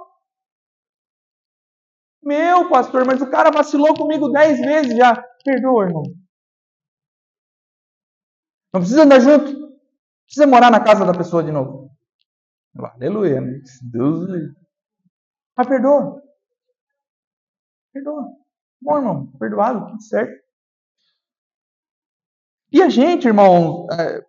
[2.23, 5.25] Meu pastor, mas o cara vacilou comigo dez vezes já.
[5.43, 6.03] Perdoa, irmão.
[8.73, 9.53] Não precisa andar junto.
[9.53, 9.73] Não
[10.25, 11.91] precisa morar na casa da pessoa de novo.
[12.77, 13.61] Aleluia, né?
[13.83, 14.29] Deus
[15.57, 16.23] Mas perdoa.
[17.93, 18.29] Perdoa.
[18.81, 20.43] Bom, irmão, perdoado, tudo certo.
[22.73, 24.25] E a gente, irmão, é,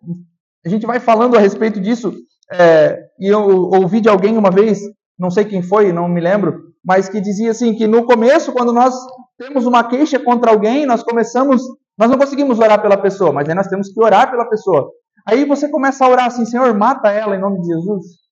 [0.65, 2.13] a gente vai falando a respeito disso.
[2.51, 4.79] É, e eu ouvi de alguém uma vez,
[5.17, 8.73] não sei quem foi, não me lembro, mas que dizia assim que no começo, quando
[8.73, 8.93] nós
[9.37, 11.61] temos uma queixa contra alguém, nós começamos
[11.97, 14.91] nós não conseguimos orar pela pessoa, mas aí nós temos que orar pela pessoa.
[15.27, 18.23] Aí você começa a orar assim, Senhor, mata ela em nome de Jesus.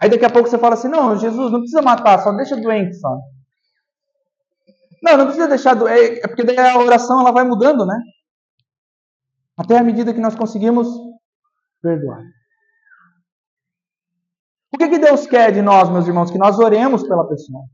[0.00, 2.94] Aí daqui a pouco você fala assim, não, Jesus, não precisa matar, só deixa doente
[2.96, 3.18] só.
[5.02, 7.98] Não, não precisa deixar doente, é porque daí a oração ela vai mudando, né?
[9.56, 10.86] Até a medida que nós conseguimos
[11.80, 12.20] perdoar.
[14.74, 16.30] O que, que Deus quer de nós, meus irmãos?
[16.30, 17.64] Que nós oremos pela pessoa.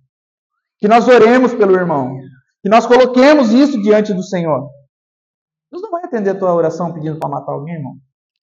[0.79, 2.17] Que nós oremos pelo irmão.
[2.63, 4.71] Que nós coloquemos isso diante do Senhor.
[5.71, 7.97] Deus não vai atender a tua oração pedindo para matar alguém, irmão.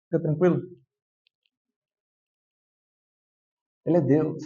[0.06, 0.62] Fica tranquilo.
[3.86, 4.44] Ele é Deus.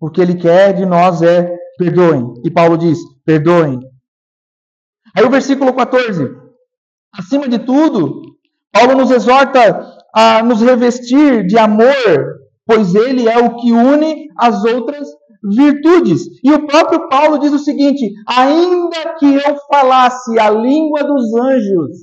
[0.00, 2.34] O que ele quer de nós é perdoem.
[2.44, 3.80] E Paulo diz: perdoem.
[5.16, 6.24] Aí o versículo 14.
[7.12, 8.22] Acima de tudo,
[8.72, 14.64] Paulo nos exorta a nos revestir de amor, pois ele é o que une as
[14.64, 15.08] outras
[15.42, 16.26] virtudes.
[16.42, 21.96] E o próprio Paulo diz o seguinte: ainda que eu falasse a língua dos anjos,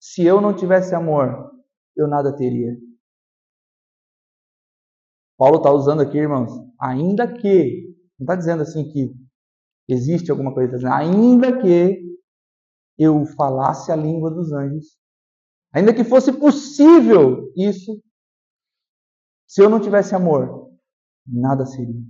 [0.00, 1.50] se eu não tivesse amor,
[1.96, 2.76] eu nada teria.
[5.38, 9.12] Paulo está usando aqui, irmãos, ainda que, não está dizendo assim que
[9.88, 12.00] existe alguma coisa, dizendo, ainda que
[12.98, 14.96] eu falasse a língua dos anjos,
[15.72, 18.00] ainda que fosse possível isso,
[19.48, 20.70] se eu não tivesse amor,
[21.26, 22.00] nada seria.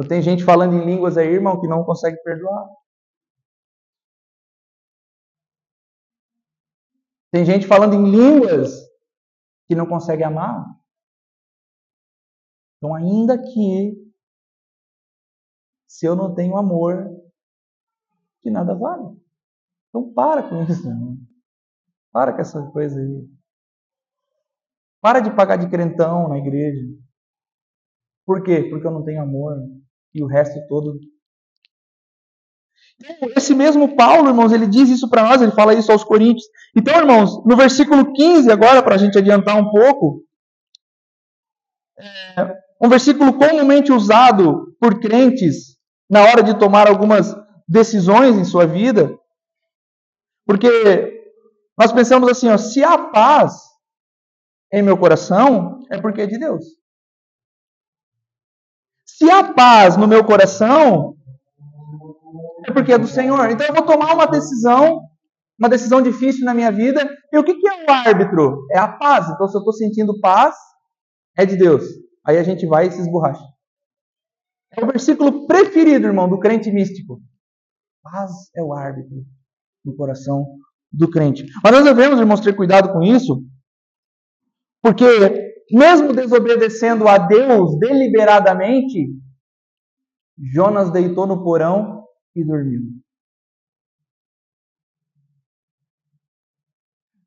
[0.00, 2.66] Então, tem gente falando em línguas aí, irmão, que não consegue perdoar.
[7.30, 8.88] Tem gente falando em línguas
[9.68, 10.64] que não consegue amar.
[12.78, 14.10] Então, ainda que
[15.86, 17.06] se eu não tenho amor,
[18.40, 19.20] que nada vale.
[19.90, 20.88] Então, para com isso.
[20.88, 21.18] Irmão.
[22.10, 23.28] Para com essa coisa aí.
[25.02, 26.86] Para de pagar de crentão na igreja.
[28.24, 28.66] Por quê?
[28.70, 29.58] Porque eu não tenho amor
[30.14, 30.98] e o resto todo.
[33.34, 36.44] Esse mesmo Paulo, irmãos, ele diz isso para nós, ele fala isso aos Coríntios.
[36.76, 40.22] Então, irmãos, no versículo 15, agora, para a gente adiantar um pouco,
[41.98, 47.34] é um versículo comumente usado por crentes na hora de tomar algumas
[47.68, 49.16] decisões em sua vida,
[50.46, 50.68] porque
[51.78, 53.52] nós pensamos assim, ó, se há paz
[54.72, 56.79] em meu coração, é porque é de Deus.
[59.16, 61.16] Se há paz no meu coração,
[62.66, 63.50] é porque é do Senhor.
[63.50, 65.00] Então eu vou tomar uma decisão,
[65.58, 67.08] uma decisão difícil na minha vida.
[67.32, 68.66] E o que, é o árbitro?
[68.70, 69.28] É a paz.
[69.28, 70.54] Então se eu estou sentindo paz,
[71.36, 71.84] é de Deus.
[72.26, 73.44] Aí a gente vai e se esborracha.
[74.76, 77.20] É o versículo preferido, irmão, do crente místico.
[78.02, 79.24] Paz é o árbitro
[79.84, 80.46] no coração
[80.92, 81.44] do crente.
[81.62, 83.42] Mas nós devemos, irmãos, ter cuidado com isso,
[84.82, 89.08] porque mesmo desobedecendo a Deus deliberadamente,
[90.38, 92.04] Jonas deitou no porão
[92.34, 92.80] e dormiu.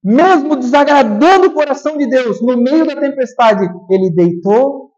[0.03, 4.91] Mesmo desagradando o coração de Deus, no meio da tempestade, ele deitou.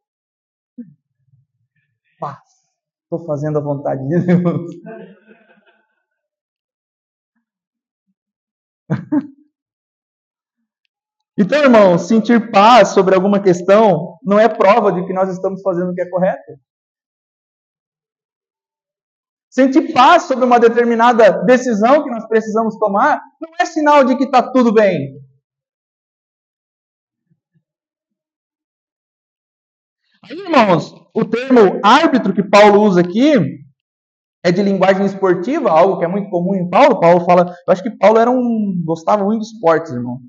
[2.20, 2.40] Paz.
[3.04, 4.72] Estou fazendo a vontade de Deus.
[11.38, 15.92] Então, irmão, sentir paz sobre alguma questão não é prova de que nós estamos fazendo
[15.92, 16.54] o que é correto.
[19.50, 24.26] Sentir paz sobre uma determinada decisão que nós precisamos tomar não é sinal de que
[24.26, 25.14] está tudo bem.
[30.24, 33.34] Aí, irmãos, o termo árbitro que Paulo usa aqui
[34.44, 37.00] é de linguagem esportiva, algo que é muito comum em Paulo.
[37.00, 40.20] Paulo fala, eu acho que Paulo era um gostava muito de esportes, irmão.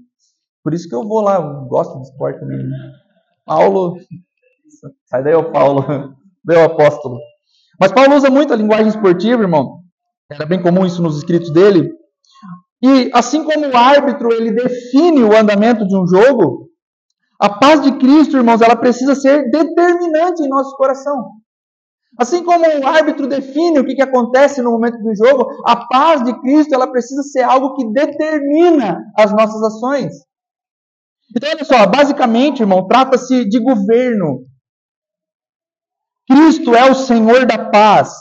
[0.66, 2.58] Por isso que eu vou lá, eu gosto de esporte também.
[2.58, 2.76] Né?
[3.44, 3.94] Paulo,
[5.04, 5.84] sai daí o Paulo,
[6.44, 7.20] deu apóstolo.
[7.80, 9.82] Mas Paulo usa muito a linguagem esportiva, irmão.
[10.28, 11.88] Era bem comum isso nos escritos dele.
[12.82, 16.68] E assim como o árbitro ele define o andamento de um jogo,
[17.40, 21.26] a paz de Cristo, irmãos, ela precisa ser determinante em nosso coração.
[22.18, 26.24] Assim como o árbitro define o que, que acontece no momento do jogo, a paz
[26.24, 30.26] de Cristo ela precisa ser algo que determina as nossas ações.
[31.34, 34.44] Então, olha só, basicamente, irmão, trata-se de governo.
[36.28, 38.12] Cristo é o Senhor da paz.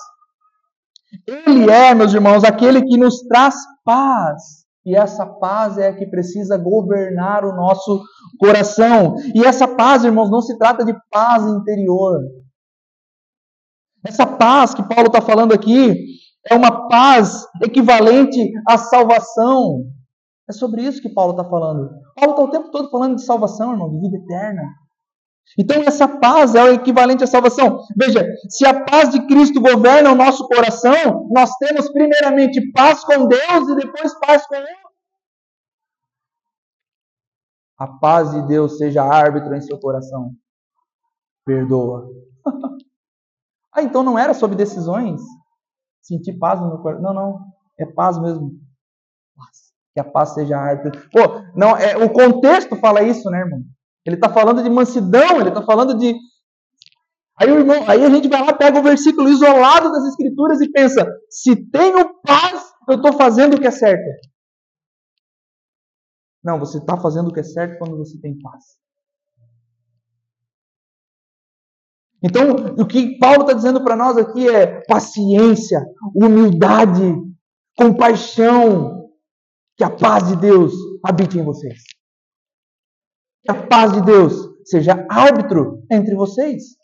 [1.27, 4.65] Ele é, meus irmãos, aquele que nos traz paz.
[4.85, 8.03] E essa paz é a que precisa governar o nosso
[8.39, 9.15] coração.
[9.33, 12.19] E essa paz, irmãos, não se trata de paz interior.
[14.05, 15.95] Essa paz que Paulo está falando aqui
[16.47, 19.85] é uma paz equivalente à salvação.
[20.47, 21.89] É sobre isso que Paulo está falando.
[22.15, 24.61] Paulo está o tempo todo falando de salvação, irmão, de vida eterna.
[25.57, 27.79] Então, essa paz é o equivalente à salvação.
[27.95, 33.27] Veja, se a paz de Cristo governa o nosso coração, nós temos primeiramente paz com
[33.27, 34.67] Deus e depois paz com Ele.
[37.77, 40.31] A paz de Deus seja árbitro em seu coração.
[41.45, 42.09] Perdoa.
[43.71, 45.21] ah, então não era sobre decisões?
[46.01, 47.03] Sentir paz no meu coração?
[47.03, 47.39] Não, não.
[47.77, 48.51] É paz mesmo.
[49.35, 49.64] Paz.
[49.95, 51.09] Que a paz seja árbitro.
[51.09, 53.61] Pô, não, é, o contexto fala isso, né, irmão?
[54.05, 56.13] Ele está falando de mansidão, ele está falando de.
[57.39, 61.07] Aí, irmão, aí a gente vai lá, pega o versículo isolado das Escrituras e pensa:
[61.29, 64.03] se tenho paz, eu estou fazendo o que é certo.
[66.43, 68.63] Não, você está fazendo o que é certo quando você tem paz.
[72.21, 75.83] Então, o que Paulo está dizendo para nós aqui é paciência,
[76.13, 77.15] humildade,
[77.77, 79.04] compaixão,
[79.77, 80.73] que a paz de Deus
[81.03, 81.83] habite em vocês.
[83.43, 84.33] Que a paz de Deus
[84.65, 86.75] seja árbitro entre vocês.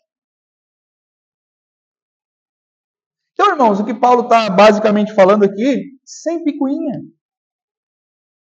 [3.32, 7.00] Então, irmãos, o que Paulo está basicamente falando aqui, sem picuinha,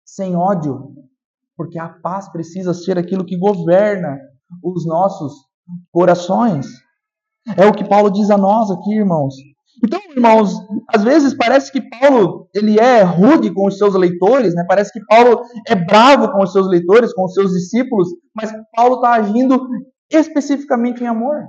[0.04, 0.94] sem ódio,
[1.56, 4.18] porque a paz precisa ser aquilo que governa
[4.62, 5.32] os nossos
[5.92, 6.66] corações.
[7.56, 9.34] É o que Paulo diz a nós aqui, irmãos.
[9.84, 10.52] Então, irmãos,
[10.88, 14.64] às vezes parece que Paulo ele é rude com os seus leitores, né?
[14.66, 18.96] Parece que Paulo é bravo com os seus leitores, com os seus discípulos, mas Paulo
[18.96, 19.60] está agindo
[20.10, 21.46] especificamente em amor.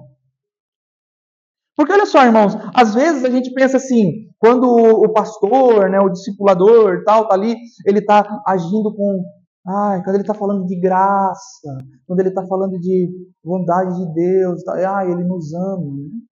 [1.75, 6.09] Porque olha só, irmãos, às vezes a gente pensa assim, quando o pastor, né, o
[6.09, 7.55] discipulador, tal, tá ali,
[7.85, 9.23] ele está agindo com,
[9.65, 13.09] ai, quando ele está falando de graça, quando ele está falando de
[13.43, 15.85] bondade de Deus, tá, ai, ele nos ama.
[15.85, 16.28] Né?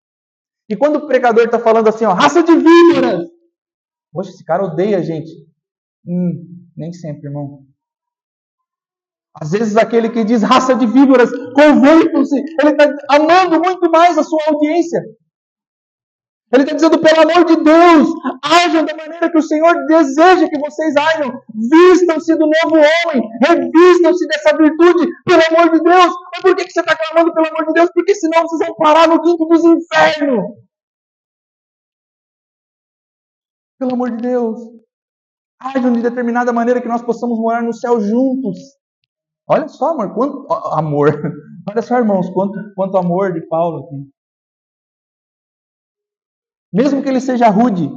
[0.72, 3.28] E quando o pregador está falando assim, ó, raça de víboras,
[4.10, 5.30] poxa, esse cara odeia a gente.
[6.06, 7.66] Hum, nem sempre, irmão.
[9.34, 14.22] Às vezes aquele que diz raça de víboras, convertam-se, ele está amando muito mais a
[14.22, 14.98] sua audiência.
[16.52, 18.08] Ele está dizendo, pelo amor de Deus,
[18.42, 21.32] ajam da maneira que o Senhor deseja que vocês ajam.
[21.54, 26.14] Vistam-se do novo homem, revistam-se dessa virtude, pelo amor de Deus.
[26.30, 27.90] Mas por que, você está clamando pelo amor de Deus?
[27.94, 30.44] Porque senão vocês vão parar no quinto dos infernos.
[33.78, 34.60] Pelo amor de Deus.
[35.58, 38.58] Ajam de determinada maneira que nós possamos morar no céu juntos.
[39.48, 41.08] Olha só, amor, quanto amor.
[41.70, 44.21] Olha só, irmãos, quanto, quanto amor de Paulo aqui.
[46.72, 47.90] Mesmo que ele seja rude,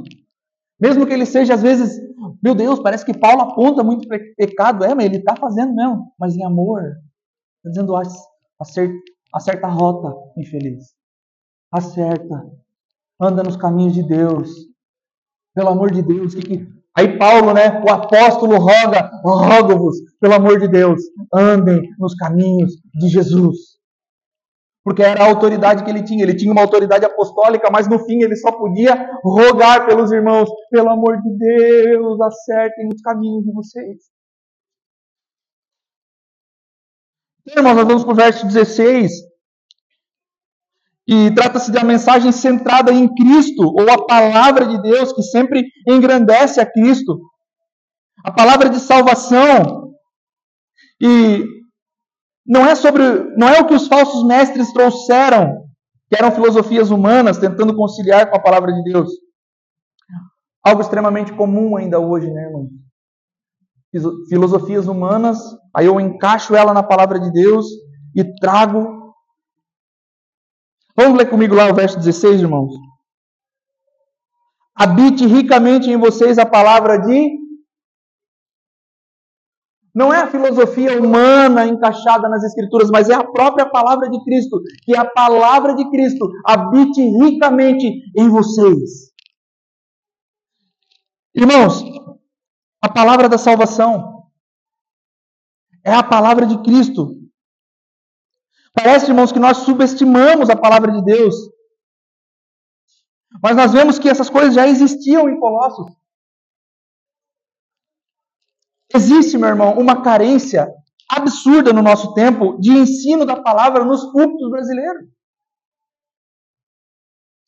[0.80, 1.98] mesmo que ele seja, às vezes,
[2.42, 4.06] meu Deus, parece que Paulo aponta muito
[4.36, 4.84] pecado.
[4.84, 6.82] É, mas ele está fazendo mesmo, mas em amor.
[6.82, 7.94] Está dizendo,
[8.60, 8.94] acerta,
[9.32, 10.94] acerta a rota, infeliz.
[11.72, 12.44] Acerta.
[13.20, 14.50] Anda nos caminhos de Deus.
[15.54, 16.34] Pelo amor de Deus.
[16.34, 16.76] Que, que...
[16.94, 21.00] Aí Paulo, né, o apóstolo roga, rogo-vos, pelo amor de Deus,
[21.32, 23.75] andem nos caminhos de Jesus
[24.86, 26.22] porque era a autoridade que ele tinha.
[26.22, 30.90] Ele tinha uma autoridade apostólica, mas no fim ele só podia rogar pelos irmãos: pelo
[30.90, 33.96] amor de Deus, acertem os caminhos de vocês.
[37.40, 39.10] Então, irmãos, nós vamos para o verso 16.
[41.08, 45.64] E trata-se de uma mensagem centrada em Cristo, ou a palavra de Deus, que sempre
[45.88, 47.18] engrandece a Cristo.
[48.24, 49.94] A palavra de salvação.
[51.00, 51.55] E
[52.46, 53.02] não é sobre,
[53.36, 55.64] não é o que os falsos mestres trouxeram,
[56.08, 59.10] que eram filosofias humanas tentando conciliar com a palavra de Deus.
[60.64, 62.68] Algo extremamente comum ainda hoje, né, irmão?
[64.28, 65.38] Filosofias humanas,
[65.74, 67.66] aí eu encaixo ela na palavra de Deus
[68.14, 69.12] e trago.
[70.96, 72.72] Vamos ler comigo lá o verso 16, irmãos?
[74.74, 77.45] Habite ricamente em vocês a palavra de
[79.96, 84.60] não é a filosofia humana encaixada nas Escrituras, mas é a própria palavra de Cristo.
[84.84, 89.10] Que a palavra de Cristo habite ricamente em vocês.
[91.34, 91.82] Irmãos,
[92.82, 94.28] a palavra da salvação
[95.82, 97.14] é a palavra de Cristo.
[98.74, 101.34] Parece, irmãos, que nós subestimamos a palavra de Deus.
[103.42, 105.86] Mas nós vemos que essas coisas já existiam em Colossos.
[108.94, 110.68] Existe, meu irmão, uma carência
[111.10, 115.08] absurda no nosso tempo de ensino da palavra nos púlpitos brasileiros.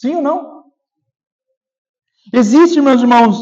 [0.00, 0.58] Sim ou não?
[2.32, 3.36] Existe, meus irmãos,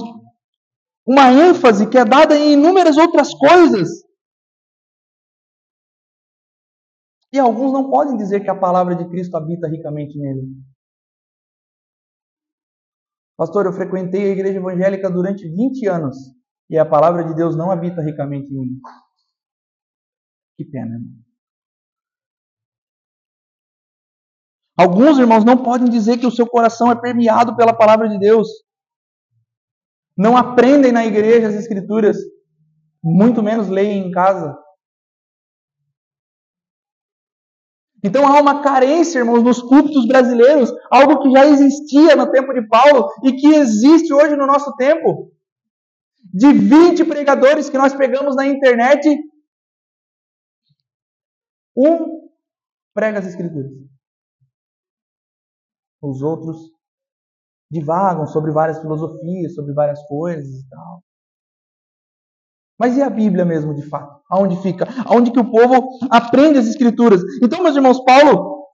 [1.06, 3.88] uma ênfase que é dada em inúmeras outras coisas.
[7.32, 10.42] E alguns não podem dizer que a palavra de Cristo habita ricamente nele.
[13.36, 16.16] Pastor, eu frequentei a igreja evangélica durante 20 anos
[16.68, 18.80] e a palavra de Deus não habita ricamente em mim.
[20.56, 20.94] Que pena.
[20.94, 21.26] Irmão.
[24.78, 28.48] Alguns irmãos não podem dizer que o seu coração é permeado pela palavra de Deus.
[30.16, 32.16] Não aprendem na igreja as escrituras,
[33.02, 34.56] muito menos leem em casa.
[38.04, 42.66] Então há uma carência, irmãos, nos cultos brasileiros, algo que já existia no tempo de
[42.68, 45.32] Paulo e que existe hoje no nosso tempo
[46.32, 49.08] de 20 pregadores que nós pegamos na internet,
[51.76, 52.30] um
[52.94, 53.70] prega as Escrituras.
[56.02, 56.56] Os outros
[57.70, 61.02] divagam sobre várias filosofias, sobre várias coisas e tal.
[62.78, 64.22] Mas e a Bíblia mesmo, de fato?
[64.30, 64.86] Aonde fica?
[65.06, 67.22] Aonde que o povo aprende as Escrituras?
[67.42, 68.66] Então, meus irmãos, Paulo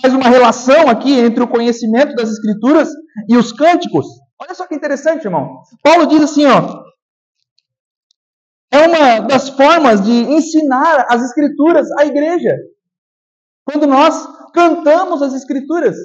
[0.00, 2.88] faz uma relação aqui entre o conhecimento das Escrituras
[3.28, 4.06] e os cânticos.
[4.40, 5.62] Olha só que interessante, irmão.
[5.82, 6.84] Paulo diz assim, ó.
[8.70, 12.54] É uma das formas de ensinar as escrituras à igreja.
[13.64, 15.96] Quando nós cantamos as escrituras.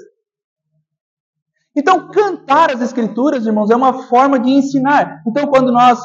[1.76, 5.22] Então, cantar as escrituras, irmãos, é uma forma de ensinar.
[5.28, 6.00] Então, quando nós,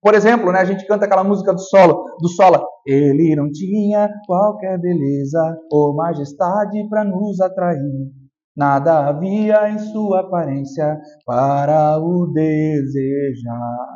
[0.00, 4.08] por exemplo, né, a gente canta aquela música do solo, do sola, ele não tinha
[4.26, 8.10] qualquer beleza ou majestade para nos atrair.
[8.58, 13.86] Nada havia em sua aparência para o desejar.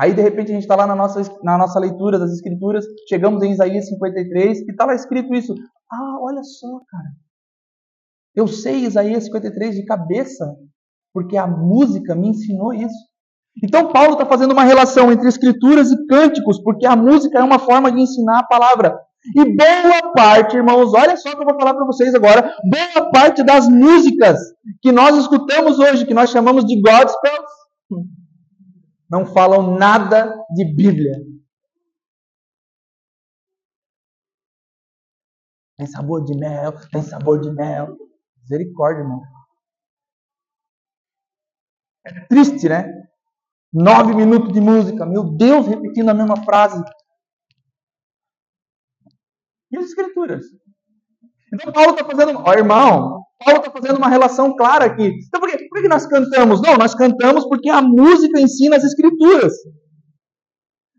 [0.00, 3.42] Aí, de repente, a gente está lá na nossa, na nossa leitura das Escrituras, chegamos
[3.42, 5.54] em Isaías 53, e está lá escrito isso.
[5.92, 7.10] Ah, olha só, cara.
[8.34, 10.56] Eu sei Isaías 53 de cabeça,
[11.12, 12.96] porque a música me ensinou isso.
[13.62, 17.58] Então, Paulo está fazendo uma relação entre Escrituras e cânticos, porque a música é uma
[17.58, 18.98] forma de ensinar a palavra.
[19.26, 22.54] E boa parte, irmãos, olha só o que eu vou falar para vocês agora.
[22.70, 24.38] Boa parte das músicas
[24.82, 27.50] que nós escutamos hoje, que nós chamamos de gospels,
[29.10, 31.14] não falam nada de Bíblia.
[35.78, 37.96] Tem sabor de mel, tem sabor de mel.
[38.42, 39.22] Misericórdia, irmão.
[42.06, 42.86] É triste, né?
[43.72, 46.80] Nove minutos de música, meu Deus, repetindo a mesma frase
[49.74, 50.44] e as Escrituras.
[51.52, 55.12] Então Paulo está fazendo, ó irmão, Paulo está fazendo uma relação clara aqui.
[55.26, 55.66] Então por, quê?
[55.68, 56.62] por que nós cantamos?
[56.62, 59.52] Não, nós cantamos porque a música ensina as Escrituras.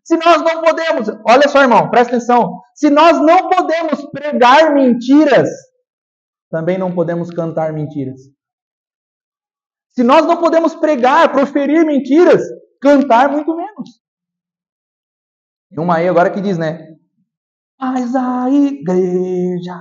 [0.03, 2.61] Se nós não podemos, olha só irmão, presta atenção.
[2.75, 5.49] Se nós não podemos pregar mentiras,
[6.51, 8.21] também não podemos cantar mentiras.
[9.89, 12.43] Se nós não podemos pregar, proferir mentiras,
[12.81, 13.89] cantar muito menos.
[15.69, 16.94] Tem uma aí agora que diz, né?
[17.79, 19.77] Mas a igreja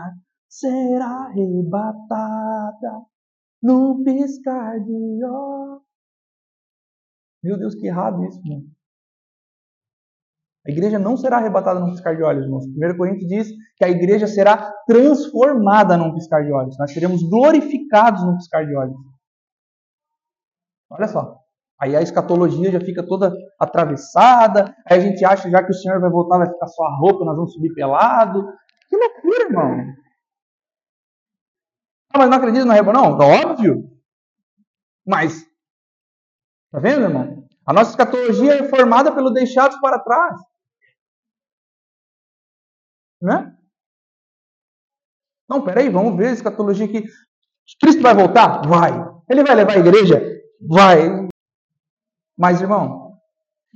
[0.48, 3.02] será arrebatada
[3.62, 5.82] no piscar de olhos.
[7.42, 8.64] Meu Deus, que errado isso, mano.
[10.66, 12.64] A igreja não será arrebatada num piscar de olhos, irmãos.
[12.66, 16.78] 1 Coríntios diz que a igreja será transformada num piscar de olhos.
[16.78, 18.96] Nós seremos glorificados num piscar de olhos.
[20.90, 21.43] Olha só.
[21.84, 23.30] Aí a escatologia já fica toda
[23.60, 26.96] atravessada, aí a gente acha já que o Senhor vai voltar, vai ficar só a
[26.96, 28.42] roupa, nós vamos subir pelado.
[28.88, 29.94] Que loucura, irmão.
[32.10, 33.18] Ah, mas não acredita na reba, não?
[33.18, 33.84] Tá óbvio.
[35.06, 35.44] Mas,
[36.72, 37.46] tá vendo, irmão?
[37.66, 40.40] A nossa escatologia é formada pelo deixados para trás.
[43.20, 43.54] Né?
[45.46, 47.04] Não, peraí, vamos ver a escatologia aqui.
[47.78, 48.66] Cristo vai voltar?
[48.66, 48.90] Vai.
[49.28, 50.22] Ele vai levar a igreja?
[50.66, 51.23] Vai.
[52.36, 53.04] Mas, irmão,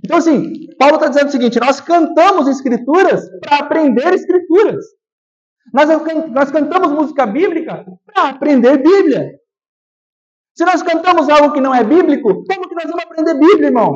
[0.05, 4.85] então assim, Paulo está dizendo o seguinte: nós cantamos escrituras para aprender escrituras.
[5.73, 5.89] Nós,
[6.31, 9.33] nós cantamos música bíblica para aprender Bíblia.
[10.55, 13.93] Se nós cantamos algo que não é bíblico, como que nós vamos aprender Bíblia, irmão?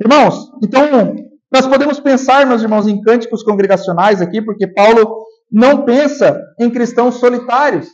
[0.00, 1.14] Irmãos, então
[1.52, 7.16] nós podemos pensar, meus irmãos, em cânticos congregacionais aqui, porque Paulo não pensa em cristãos
[7.16, 7.88] solitários.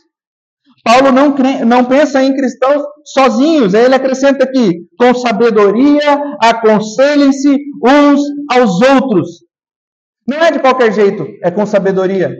[0.87, 1.35] Paulo não,
[1.65, 3.73] não pensa em cristãos sozinhos.
[3.73, 9.27] Ele acrescenta aqui: com sabedoria, aconselhem-se uns aos outros.
[10.25, 12.33] Não é de qualquer jeito, é com sabedoria.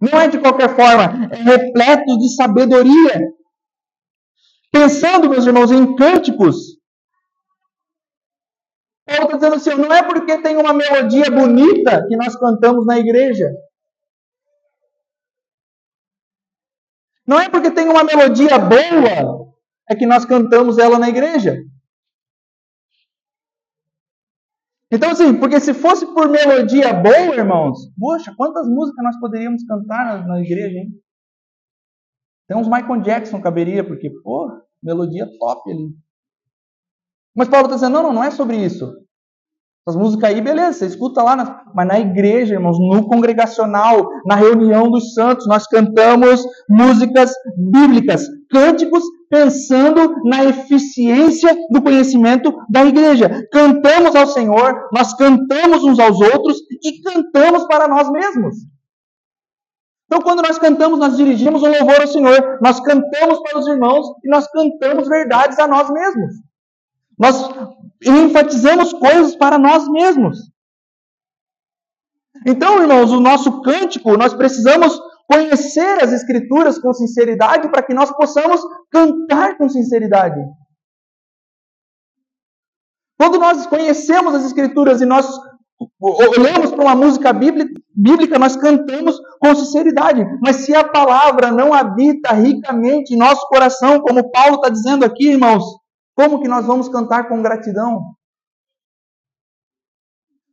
[0.00, 3.20] Não é de qualquer forma, é repleto de sabedoria.
[4.70, 6.56] Pensando, meus irmãos, em cânticos.
[9.04, 12.96] Paulo está dizendo assim: não é porque tem uma melodia bonita que nós cantamos na
[12.96, 13.50] igreja.
[17.26, 19.52] Não é porque tem uma melodia boa
[19.88, 21.56] é que nós cantamos ela na igreja.
[24.90, 30.26] Então, assim, porque se fosse por melodia boa, irmãos, poxa, quantas músicas nós poderíamos cantar
[30.26, 30.90] na, igreja, hein?
[32.46, 34.50] Tem uns Michael Jackson caberia, porque, pô,
[34.82, 35.96] melodia top ali.
[37.34, 38.92] Mas Paulo está dizendo, não, não, não é sobre isso.
[39.86, 41.64] Essas músicas aí, beleza, você escuta lá, na...
[41.74, 49.02] mas na igreja, irmãos, no congregacional, na reunião dos santos, nós cantamos músicas bíblicas, cânticos
[49.28, 53.44] pensando na eficiência do conhecimento da igreja.
[53.50, 58.54] Cantamos ao Senhor, nós cantamos uns aos outros e cantamos para nós mesmos.
[60.06, 64.06] Então, quando nós cantamos, nós dirigimos o louvor ao Senhor, nós cantamos para os irmãos
[64.22, 66.51] e nós cantamos verdades a nós mesmos.
[67.22, 67.36] Nós
[68.04, 70.50] enfatizamos coisas para nós mesmos.
[72.44, 75.00] Então, irmãos, o nosso cântico, nós precisamos
[75.30, 78.60] conhecer as Escrituras com sinceridade para que nós possamos
[78.90, 80.40] cantar com sinceridade.
[83.16, 85.24] Quando nós conhecemos as Escrituras e nós
[86.00, 90.24] olhamos para uma música bíblica, nós cantamos com sinceridade.
[90.42, 95.28] Mas se a palavra não habita ricamente em nosso coração, como Paulo está dizendo aqui,
[95.30, 95.62] irmãos,
[96.14, 98.14] como que nós vamos cantar com gratidão?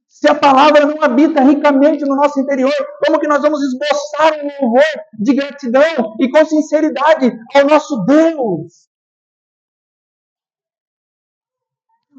[0.08, 2.74] Se a palavra não habita ricamente no nosso interior,
[3.06, 4.84] como que nós vamos esboçar um louvor
[5.20, 8.90] de gratidão e com sinceridade ao nosso Deus?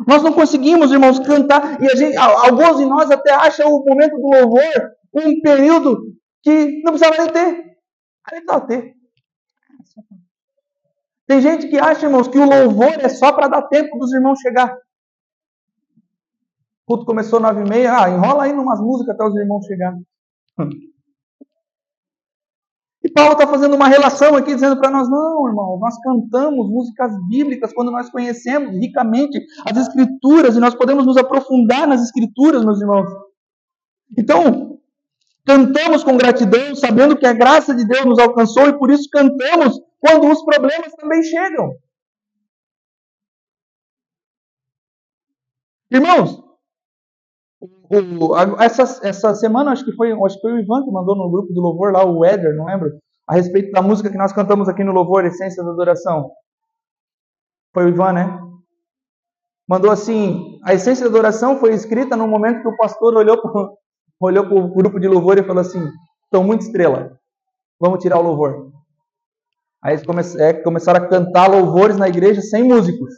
[0.06, 4.28] Nós não conseguimos, irmãos, cantar, e gente, alguns de nós até acham o momento do
[4.28, 5.98] louvor um período
[6.42, 7.76] que não precisava nem ter.
[8.24, 8.99] Aí precisava ter.
[11.30, 14.40] Tem gente que acha, irmãos, que o louvor é só para dar tempo dos irmãos
[14.40, 14.74] chegar.
[16.82, 20.04] O culto começou nove e meia, ah, enrola aí umas músicas até os irmãos chegarem.
[23.04, 27.12] E Paulo está fazendo uma relação aqui, dizendo para nós: não, irmão, nós cantamos músicas
[27.28, 32.80] bíblicas quando nós conhecemos ricamente as Escrituras e nós podemos nos aprofundar nas Escrituras, meus
[32.80, 33.08] irmãos.
[34.18, 34.79] Então,
[35.46, 39.80] cantamos com gratidão, sabendo que a graça de Deus nos alcançou e por isso cantamos
[39.98, 41.70] quando os problemas também chegam.
[45.90, 46.40] Irmãos,
[48.60, 51.52] essa, essa semana, acho que, foi, acho que foi o Ivan que mandou no grupo
[51.52, 52.90] do louvor lá, o Éder, não lembro,
[53.28, 56.30] a respeito da música que nós cantamos aqui no louvor, Essência da Adoração.
[57.74, 58.40] Foi o Ivan, né?
[59.68, 63.40] Mandou assim: a essência da adoração foi escrita no momento que o pastor olhou
[64.20, 65.82] para olhou o grupo de louvor e falou assim:
[66.24, 67.18] estão muito estrela,
[67.80, 68.70] vamos tirar o louvor.
[69.82, 73.14] Aí eles é, começaram a cantar louvores na igreja sem músicos.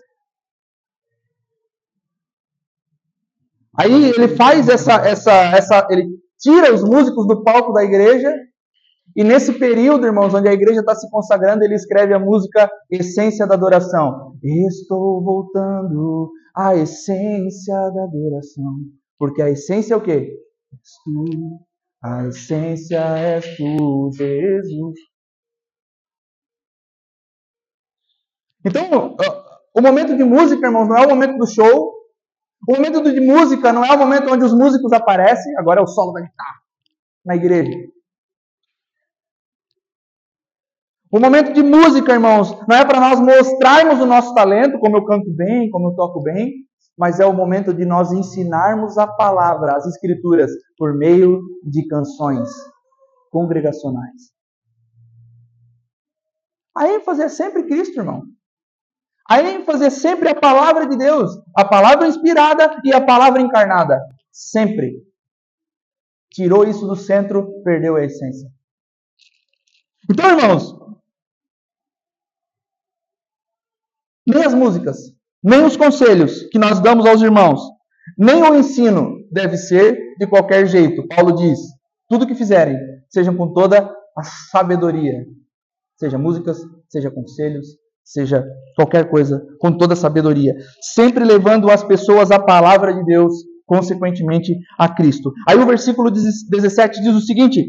[3.77, 6.07] Aí ele faz essa, essa, essa, ele
[6.39, 8.33] tira os músicos do palco da igreja
[9.17, 13.47] e nesse período, irmãos, onde a igreja está se consagrando, ele escreve a música Essência
[13.47, 14.37] da Adoração.
[14.43, 18.77] Estou voltando à essência da adoração.
[19.19, 20.33] Porque a essência é o quê?
[20.73, 21.67] És tu.
[22.05, 24.99] A essência és tu, Jesus.
[28.65, 29.17] Então,
[29.75, 31.93] o momento de música, irmãos, não é o momento do show.
[32.69, 35.57] O momento de música não é o momento onde os músicos aparecem.
[35.59, 36.61] Agora é o solo da guitarra
[37.25, 37.77] na igreja.
[41.11, 45.05] O momento de música, irmãos, não é para nós mostrarmos o nosso talento, como eu
[45.05, 46.51] canto bem, como eu toco bem,
[47.03, 52.49] mas é o momento de nós ensinarmos a palavra, as escrituras, por meio de canções
[53.29, 54.31] congregacionais.
[56.79, 58.23] A ênfase é sempre Cristo, irmão.
[59.29, 63.99] A ênfase é sempre a palavra de Deus, a palavra inspirada e a palavra encarnada.
[64.31, 65.05] Sempre.
[66.31, 68.49] Tirou isso do centro, perdeu a essência.
[70.09, 70.73] Então, irmãos,
[74.25, 74.99] nem as músicas,
[75.43, 77.61] nem os conselhos que nós damos aos irmãos,
[78.19, 81.07] nem o ensino deve ser de qualquer jeito.
[81.09, 81.59] Paulo diz:
[82.09, 82.77] tudo que fizerem,
[83.09, 85.25] sejam com toda a sabedoria,
[85.97, 87.67] seja músicas, seja conselhos,
[88.05, 88.45] seja
[88.77, 93.33] qualquer coisa, com toda a sabedoria, sempre levando as pessoas à palavra de Deus,
[93.65, 95.33] consequentemente a Cristo.
[95.49, 97.65] Aí o versículo 17 diz o seguinte: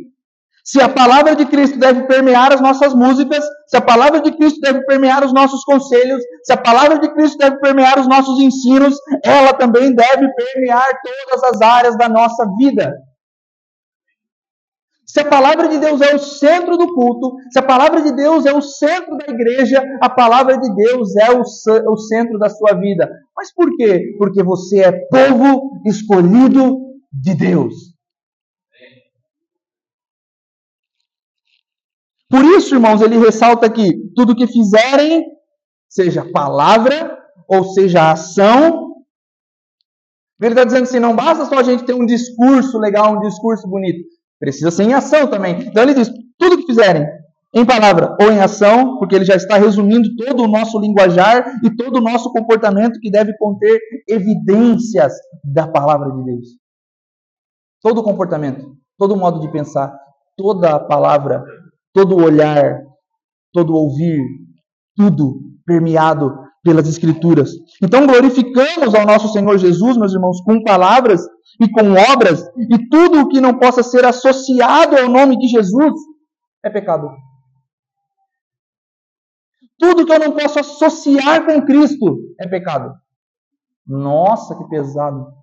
[0.64, 4.62] se a palavra de Cristo deve permear as nossas músicas, se a palavra de Cristo
[4.62, 8.96] deve permear os nossos conselhos, se a palavra de Cristo deve permear os nossos ensinos,
[9.26, 12.94] ela também deve permear todas as áreas da nossa vida.
[15.06, 18.46] Se a palavra de Deus é o centro do culto, se a palavra de Deus
[18.46, 22.74] é o centro da igreja, a palavra de Deus é o, o centro da sua
[22.80, 23.08] vida.
[23.36, 24.02] Mas por quê?
[24.18, 26.80] Porque você é povo escolhido
[27.12, 27.93] de Deus.
[32.34, 35.24] Por isso, irmãos, ele ressalta aqui: tudo que fizerem,
[35.88, 37.16] seja palavra
[37.48, 38.96] ou seja ação.
[40.42, 43.68] Ele está dizendo assim: não basta só a gente ter um discurso legal, um discurso
[43.68, 44.00] bonito.
[44.40, 45.62] Precisa ser em ação também.
[45.62, 46.10] Então ele diz:
[46.40, 47.06] tudo que fizerem,
[47.54, 51.70] em palavra ou em ação, porque ele já está resumindo todo o nosso linguajar e
[51.76, 53.80] todo o nosso comportamento que deve conter
[54.10, 55.14] evidências
[55.44, 56.48] da palavra de Deus.
[57.80, 59.96] Todo comportamento, todo modo de pensar,
[60.36, 61.46] toda palavra
[61.94, 62.82] todo olhar,
[63.52, 64.20] todo ouvir,
[64.96, 66.32] tudo permeado
[66.64, 67.52] pelas Escrituras.
[67.82, 71.22] Então glorificamos ao nosso Senhor Jesus, meus irmãos, com palavras
[71.62, 75.94] e com obras, e tudo o que não possa ser associado ao nome de Jesus
[76.64, 77.10] é pecado.
[79.78, 82.94] Tudo que eu não posso associar com Cristo é pecado.
[83.86, 85.43] Nossa, que pesado.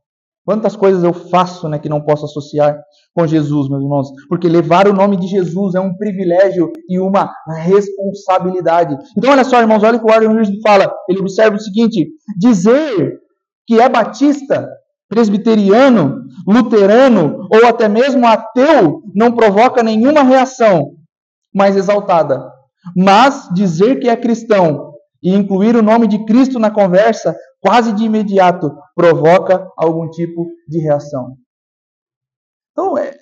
[0.51, 2.77] Quantas coisas eu faço né, que não posso associar
[3.15, 4.09] com Jesus, meus irmãos?
[4.29, 7.31] Porque levar o nome de Jesus é um privilégio e uma
[7.63, 8.99] responsabilidade.
[9.17, 10.93] Então, olha só, irmãos, olha o que o Warren Wilson fala.
[11.09, 13.21] Ele observa o seguinte: dizer
[13.65, 14.69] que é batista,
[15.09, 20.97] presbiteriano, luterano ou até mesmo ateu não provoca nenhuma reação
[21.55, 22.45] mais exaltada.
[22.97, 28.05] Mas dizer que é cristão e incluir o nome de Cristo na conversa quase de
[28.05, 31.37] imediato provoca algum tipo de reação.
[32.73, 33.17] Então, é,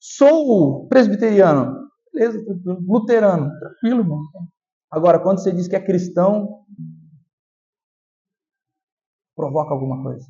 [0.00, 2.38] sou presbiteriano, beleza,
[2.86, 4.20] luterano, tranquilo, irmão.
[4.90, 6.64] Agora, quando você diz que é cristão,
[9.36, 10.26] provoca alguma coisa.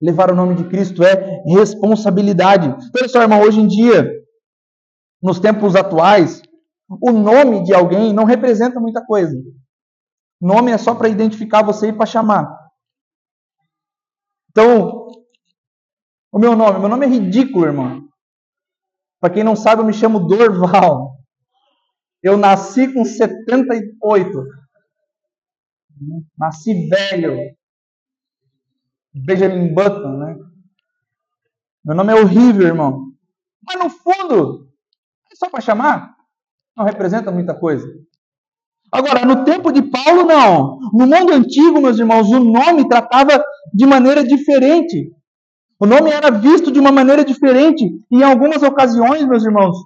[0.00, 2.68] Levar o nome de Cristo é responsabilidade.
[2.68, 4.10] Então, só, irmão, hoje em dia,
[5.22, 6.42] nos tempos atuais,
[6.88, 9.34] o nome de alguém não representa muita coisa.
[10.40, 12.46] Nome é só para identificar você e para chamar.
[14.50, 15.08] Então,
[16.32, 18.08] o meu nome, meu nome é ridículo, irmão.
[19.20, 21.16] Para quem não sabe, eu me chamo Dorval.
[22.22, 24.44] Eu nasci com 78.
[26.38, 27.56] Nasci velho.
[29.14, 30.36] Benjamin Button, né?
[31.84, 33.12] Meu nome é horrível, irmão.
[33.62, 34.70] Mas no fundo,
[35.32, 36.14] é só para chamar.
[36.76, 37.86] Não representa muita coisa.
[38.92, 40.78] Agora, no tempo de Paulo, não.
[40.92, 45.12] No mundo antigo, meus irmãos, o nome tratava de maneira diferente.
[45.78, 47.84] O nome era visto de uma maneira diferente.
[48.10, 49.76] E em algumas ocasiões, meus irmãos,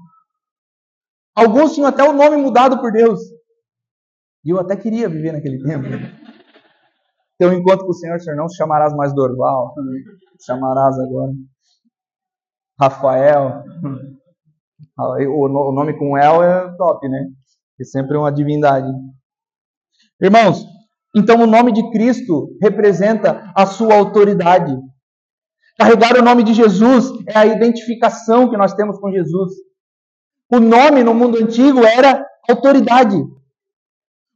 [1.34, 3.20] alguns tinham até o nome mudado por Deus.
[4.44, 5.86] E eu até queria viver naquele tempo.
[7.42, 9.72] Um encontro com o Senhor, Senhor, não chamarás mais Dorval,
[10.44, 11.32] chamarás agora
[12.78, 13.62] Rafael.
[14.98, 17.26] O nome com El é top, né?
[17.80, 18.92] É sempre uma divindade.
[20.20, 20.66] Irmãos,
[21.16, 24.76] então o nome de Cristo representa a sua autoridade.
[25.78, 29.52] Carregar o nome de Jesus é a identificação que nós temos com Jesus.
[30.52, 33.16] O nome no mundo antigo era autoridade.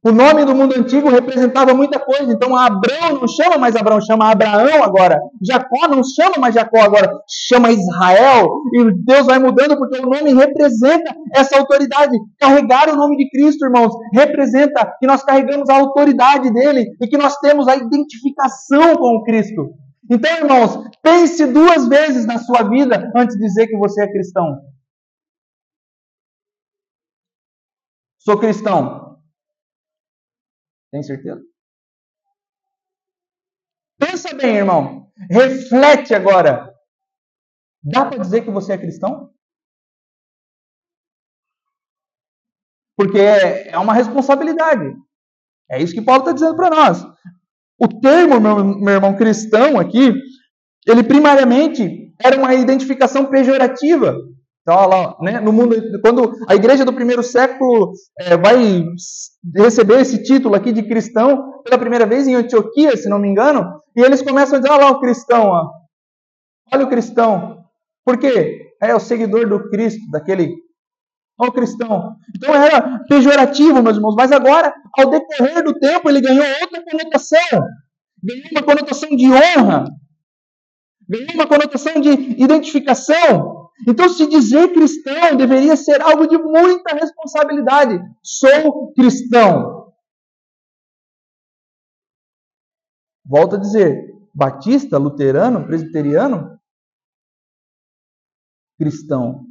[0.06, 2.30] O nome do mundo antigo representava muita coisa.
[2.30, 5.18] Então Abraão não chama mais Abraão, chama Abraão agora.
[5.42, 7.10] Jacó não chama mais Jacó agora,
[7.48, 8.48] chama Israel.
[8.74, 12.18] E Deus vai mudando porque o nome representa essa autoridade.
[12.38, 17.16] Carregar o nome de Cristo, irmãos, representa que nós carregamos a autoridade dele e que
[17.16, 19.70] nós temos a identificação com o Cristo.
[20.10, 24.58] Então, irmãos, pense duas vezes na sua vida antes de dizer que você é cristão.
[28.18, 29.13] Sou cristão.
[30.94, 31.42] Tem certeza?
[33.98, 35.10] Pensa bem, irmão.
[35.28, 36.72] Reflete agora.
[37.82, 39.34] Dá para dizer que você é cristão?
[42.96, 44.94] Porque é uma responsabilidade.
[45.68, 47.02] É isso que Paulo está dizendo para nós.
[47.76, 50.14] O termo, meu, meu irmão, cristão aqui,
[50.86, 54.16] ele primariamente era uma identificação pejorativa.
[54.66, 58.82] Então, lá, né, no mundo, quando a igreja do primeiro século é, vai
[59.54, 63.82] receber esse título aqui de cristão pela primeira vez em Antioquia, se não me engano,
[63.94, 65.70] e eles começam a dizer: olha lá o cristão, ó.
[66.72, 67.62] olha o cristão.
[68.06, 68.72] Por quê?
[68.82, 70.54] É o seguidor do Cristo, daquele.
[71.38, 72.16] Olha o cristão.
[72.34, 77.60] Então era pejorativo, meus irmãos, mas agora, ao decorrer do tempo, ele ganhou outra conotação.
[78.22, 79.84] Ganhou uma conotação de honra.
[81.06, 82.08] Ganhou uma conotação de
[82.42, 83.63] identificação.
[83.88, 87.98] Então, se dizer cristão deveria ser algo de muita responsabilidade.
[88.22, 89.92] Sou cristão.
[93.24, 96.58] Volto a dizer: batista, luterano, presbiteriano,
[98.78, 99.44] cristão.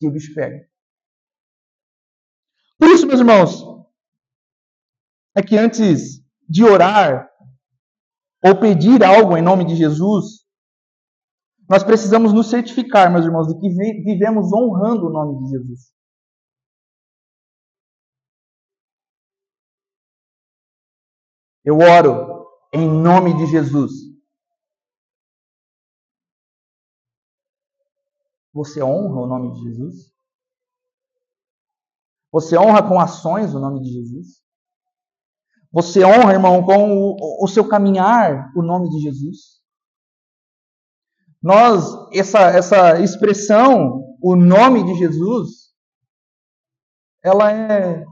[0.00, 0.68] Que o bicho pega.
[2.78, 3.62] Por isso, meus irmãos,
[5.36, 7.30] é que antes de orar
[8.44, 10.43] ou pedir algo em nome de Jesus,
[11.68, 15.94] nós precisamos nos certificar, meus irmãos, de que vivemos honrando o nome de Jesus.
[21.64, 23.92] Eu oro em nome de Jesus.
[28.52, 30.14] Você honra o nome de Jesus?
[32.30, 34.44] Você honra com ações o nome de Jesus?
[35.72, 39.63] Você honra, irmão, com o, o seu caminhar o nome de Jesus?
[41.44, 45.74] Nós, essa, essa expressão, o nome de Jesus,
[47.22, 48.02] ela é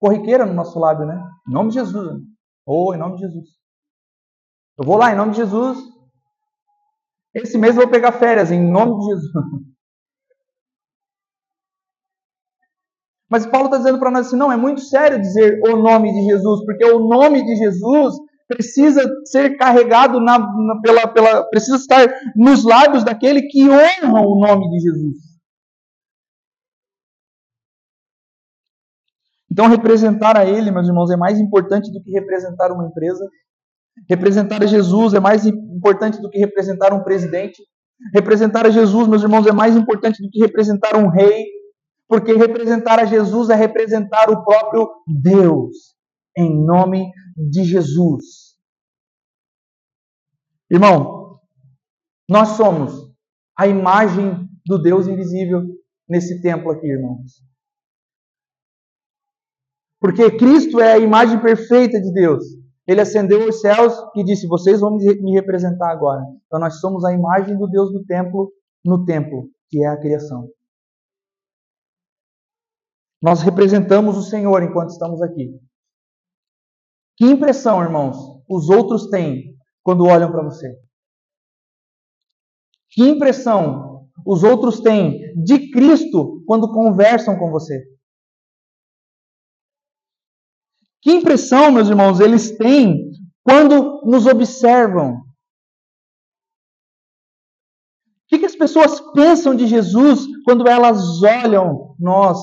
[0.00, 1.24] corriqueira no nosso lábio, né?
[1.48, 2.20] Em nome de Jesus.
[2.66, 3.48] Ou oh, em nome de Jesus.
[4.76, 5.78] Eu vou lá em nome de Jesus.
[7.32, 9.32] Esse mês eu vou pegar férias em nome de Jesus.
[13.30, 16.24] Mas Paulo está dizendo para nós assim: não, é muito sério dizer o nome de
[16.24, 18.16] Jesus, porque o nome de Jesus
[18.48, 24.40] precisa ser carregado na, na, pela, pela, precisa estar nos lábios daquele que honra o
[24.40, 25.16] nome de Jesus.
[29.50, 33.24] Então, representar a Ele, meus irmãos, é mais importante do que representar uma empresa.
[34.10, 37.62] Representar a Jesus é mais importante do que representar um presidente.
[38.12, 41.44] Representar a Jesus, meus irmãos, é mais importante do que representar um rei.
[42.08, 45.94] Porque representar a Jesus é representar o próprio Deus
[46.36, 48.54] em nome de Jesus.
[50.70, 51.40] Irmão,
[52.28, 52.92] nós somos
[53.56, 55.62] a imagem do Deus invisível
[56.08, 57.42] nesse templo aqui, irmãos.
[60.00, 62.44] Porque Cristo é a imagem perfeita de Deus.
[62.86, 66.22] Ele ascendeu aos céus e disse: Vocês vão me representar agora.
[66.46, 68.52] Então nós somos a imagem do Deus do templo
[68.84, 70.48] no templo, que é a criação.
[73.22, 75.58] Nós representamos o Senhor enquanto estamos aqui.
[77.16, 78.16] Que impressão, irmãos,
[78.48, 80.68] os outros têm quando olham para você?
[82.90, 87.84] Que impressão os outros têm de Cristo quando conversam com você?
[91.02, 93.10] Que impressão, meus irmãos, eles têm
[93.42, 95.16] quando nos observam?
[98.24, 102.38] O que, que as pessoas pensam de Jesus quando elas olham nós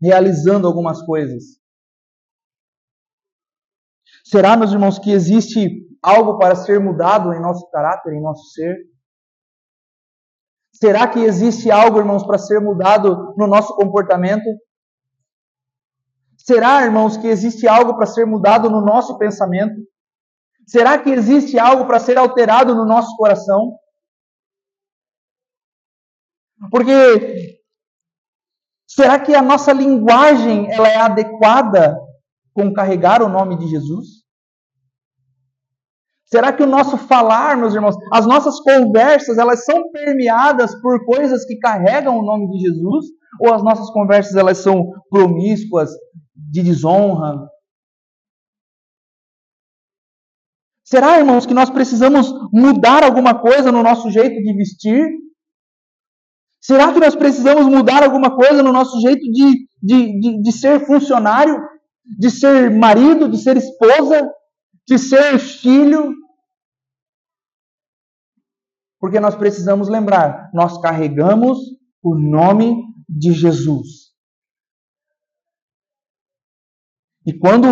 [0.00, 1.63] realizando algumas coisas?
[4.24, 8.74] Será, meus irmãos, que existe algo para ser mudado em nosso caráter, em nosso ser?
[10.72, 14.44] Será que existe algo, irmãos, para ser mudado no nosso comportamento?
[16.38, 19.76] Será, irmãos, que existe algo para ser mudado no nosso pensamento?
[20.66, 23.78] Será que existe algo para ser alterado no nosso coração?
[26.70, 27.60] Porque
[28.86, 32.03] será que a nossa linguagem ela é adequada
[32.54, 34.24] com carregar o nome de Jesus?
[36.24, 41.44] Será que o nosso falar, meus irmãos, as nossas conversas, elas são permeadas por coisas
[41.44, 43.06] que carregam o nome de Jesus?
[43.40, 45.90] Ou as nossas conversas, elas são promíscuas,
[46.34, 47.48] de desonra?
[50.84, 55.06] Será, irmãos, que nós precisamos mudar alguma coisa no nosso jeito de vestir?
[56.60, 60.86] Será que nós precisamos mudar alguma coisa no nosso jeito de, de, de, de ser
[60.86, 61.56] funcionário?
[62.04, 64.30] De ser marido, de ser esposa,
[64.86, 66.12] de ser filho.
[69.00, 71.58] Porque nós precisamos lembrar, nós carregamos
[72.02, 72.74] o nome
[73.08, 74.04] de Jesus.
[77.26, 77.66] E quando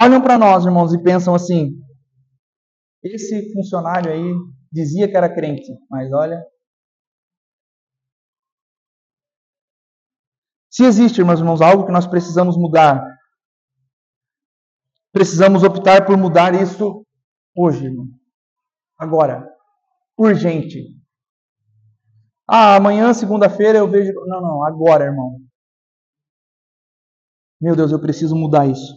[0.00, 1.80] olham para nós, irmãos, e pensam assim:
[3.02, 4.34] esse funcionário aí
[4.72, 6.44] dizia que era crente, mas olha.
[10.70, 13.04] Se existe, meus irmãos, algo que nós precisamos mudar
[15.14, 17.06] Precisamos optar por mudar isso
[17.56, 18.08] hoje, irmão.
[18.98, 19.48] Agora,
[20.18, 20.88] urgente.
[22.50, 24.12] Ah, amanhã, segunda-feira, eu vejo.
[24.26, 25.38] Não, não, agora, irmão.
[27.60, 28.92] Meu Deus, eu preciso mudar isso.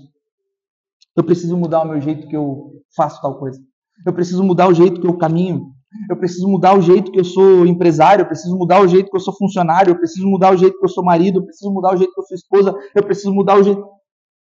[1.15, 3.61] Eu preciso mudar o meu jeito que eu faço tal coisa.
[4.03, 5.71] Eu preciso mudar o jeito que eu caminho.
[6.09, 9.15] Eu preciso mudar o jeito que eu sou empresário, eu preciso mudar o jeito que
[9.15, 11.93] eu sou funcionário, eu preciso mudar o jeito que eu sou marido, eu preciso mudar
[11.93, 13.87] o jeito que eu sou esposa, eu preciso mudar o jeito.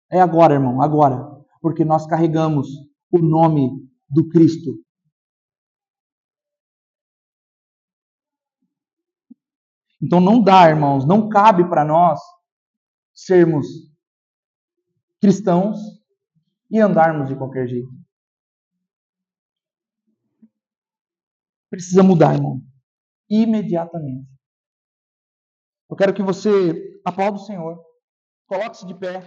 [0.09, 1.34] É agora, irmão, agora.
[1.61, 2.67] Porque nós carregamos
[3.11, 3.69] o nome
[4.09, 4.71] do Cristo.
[10.01, 12.19] Então não dá, irmãos, não cabe para nós
[13.13, 13.65] sermos
[15.19, 15.79] cristãos
[16.69, 17.89] e andarmos de qualquer jeito.
[21.69, 22.61] Precisa mudar, irmão.
[23.29, 24.29] Imediatamente.
[25.89, 27.83] Eu quero que você aplaude o Senhor.
[28.47, 29.23] Coloque-se de pé.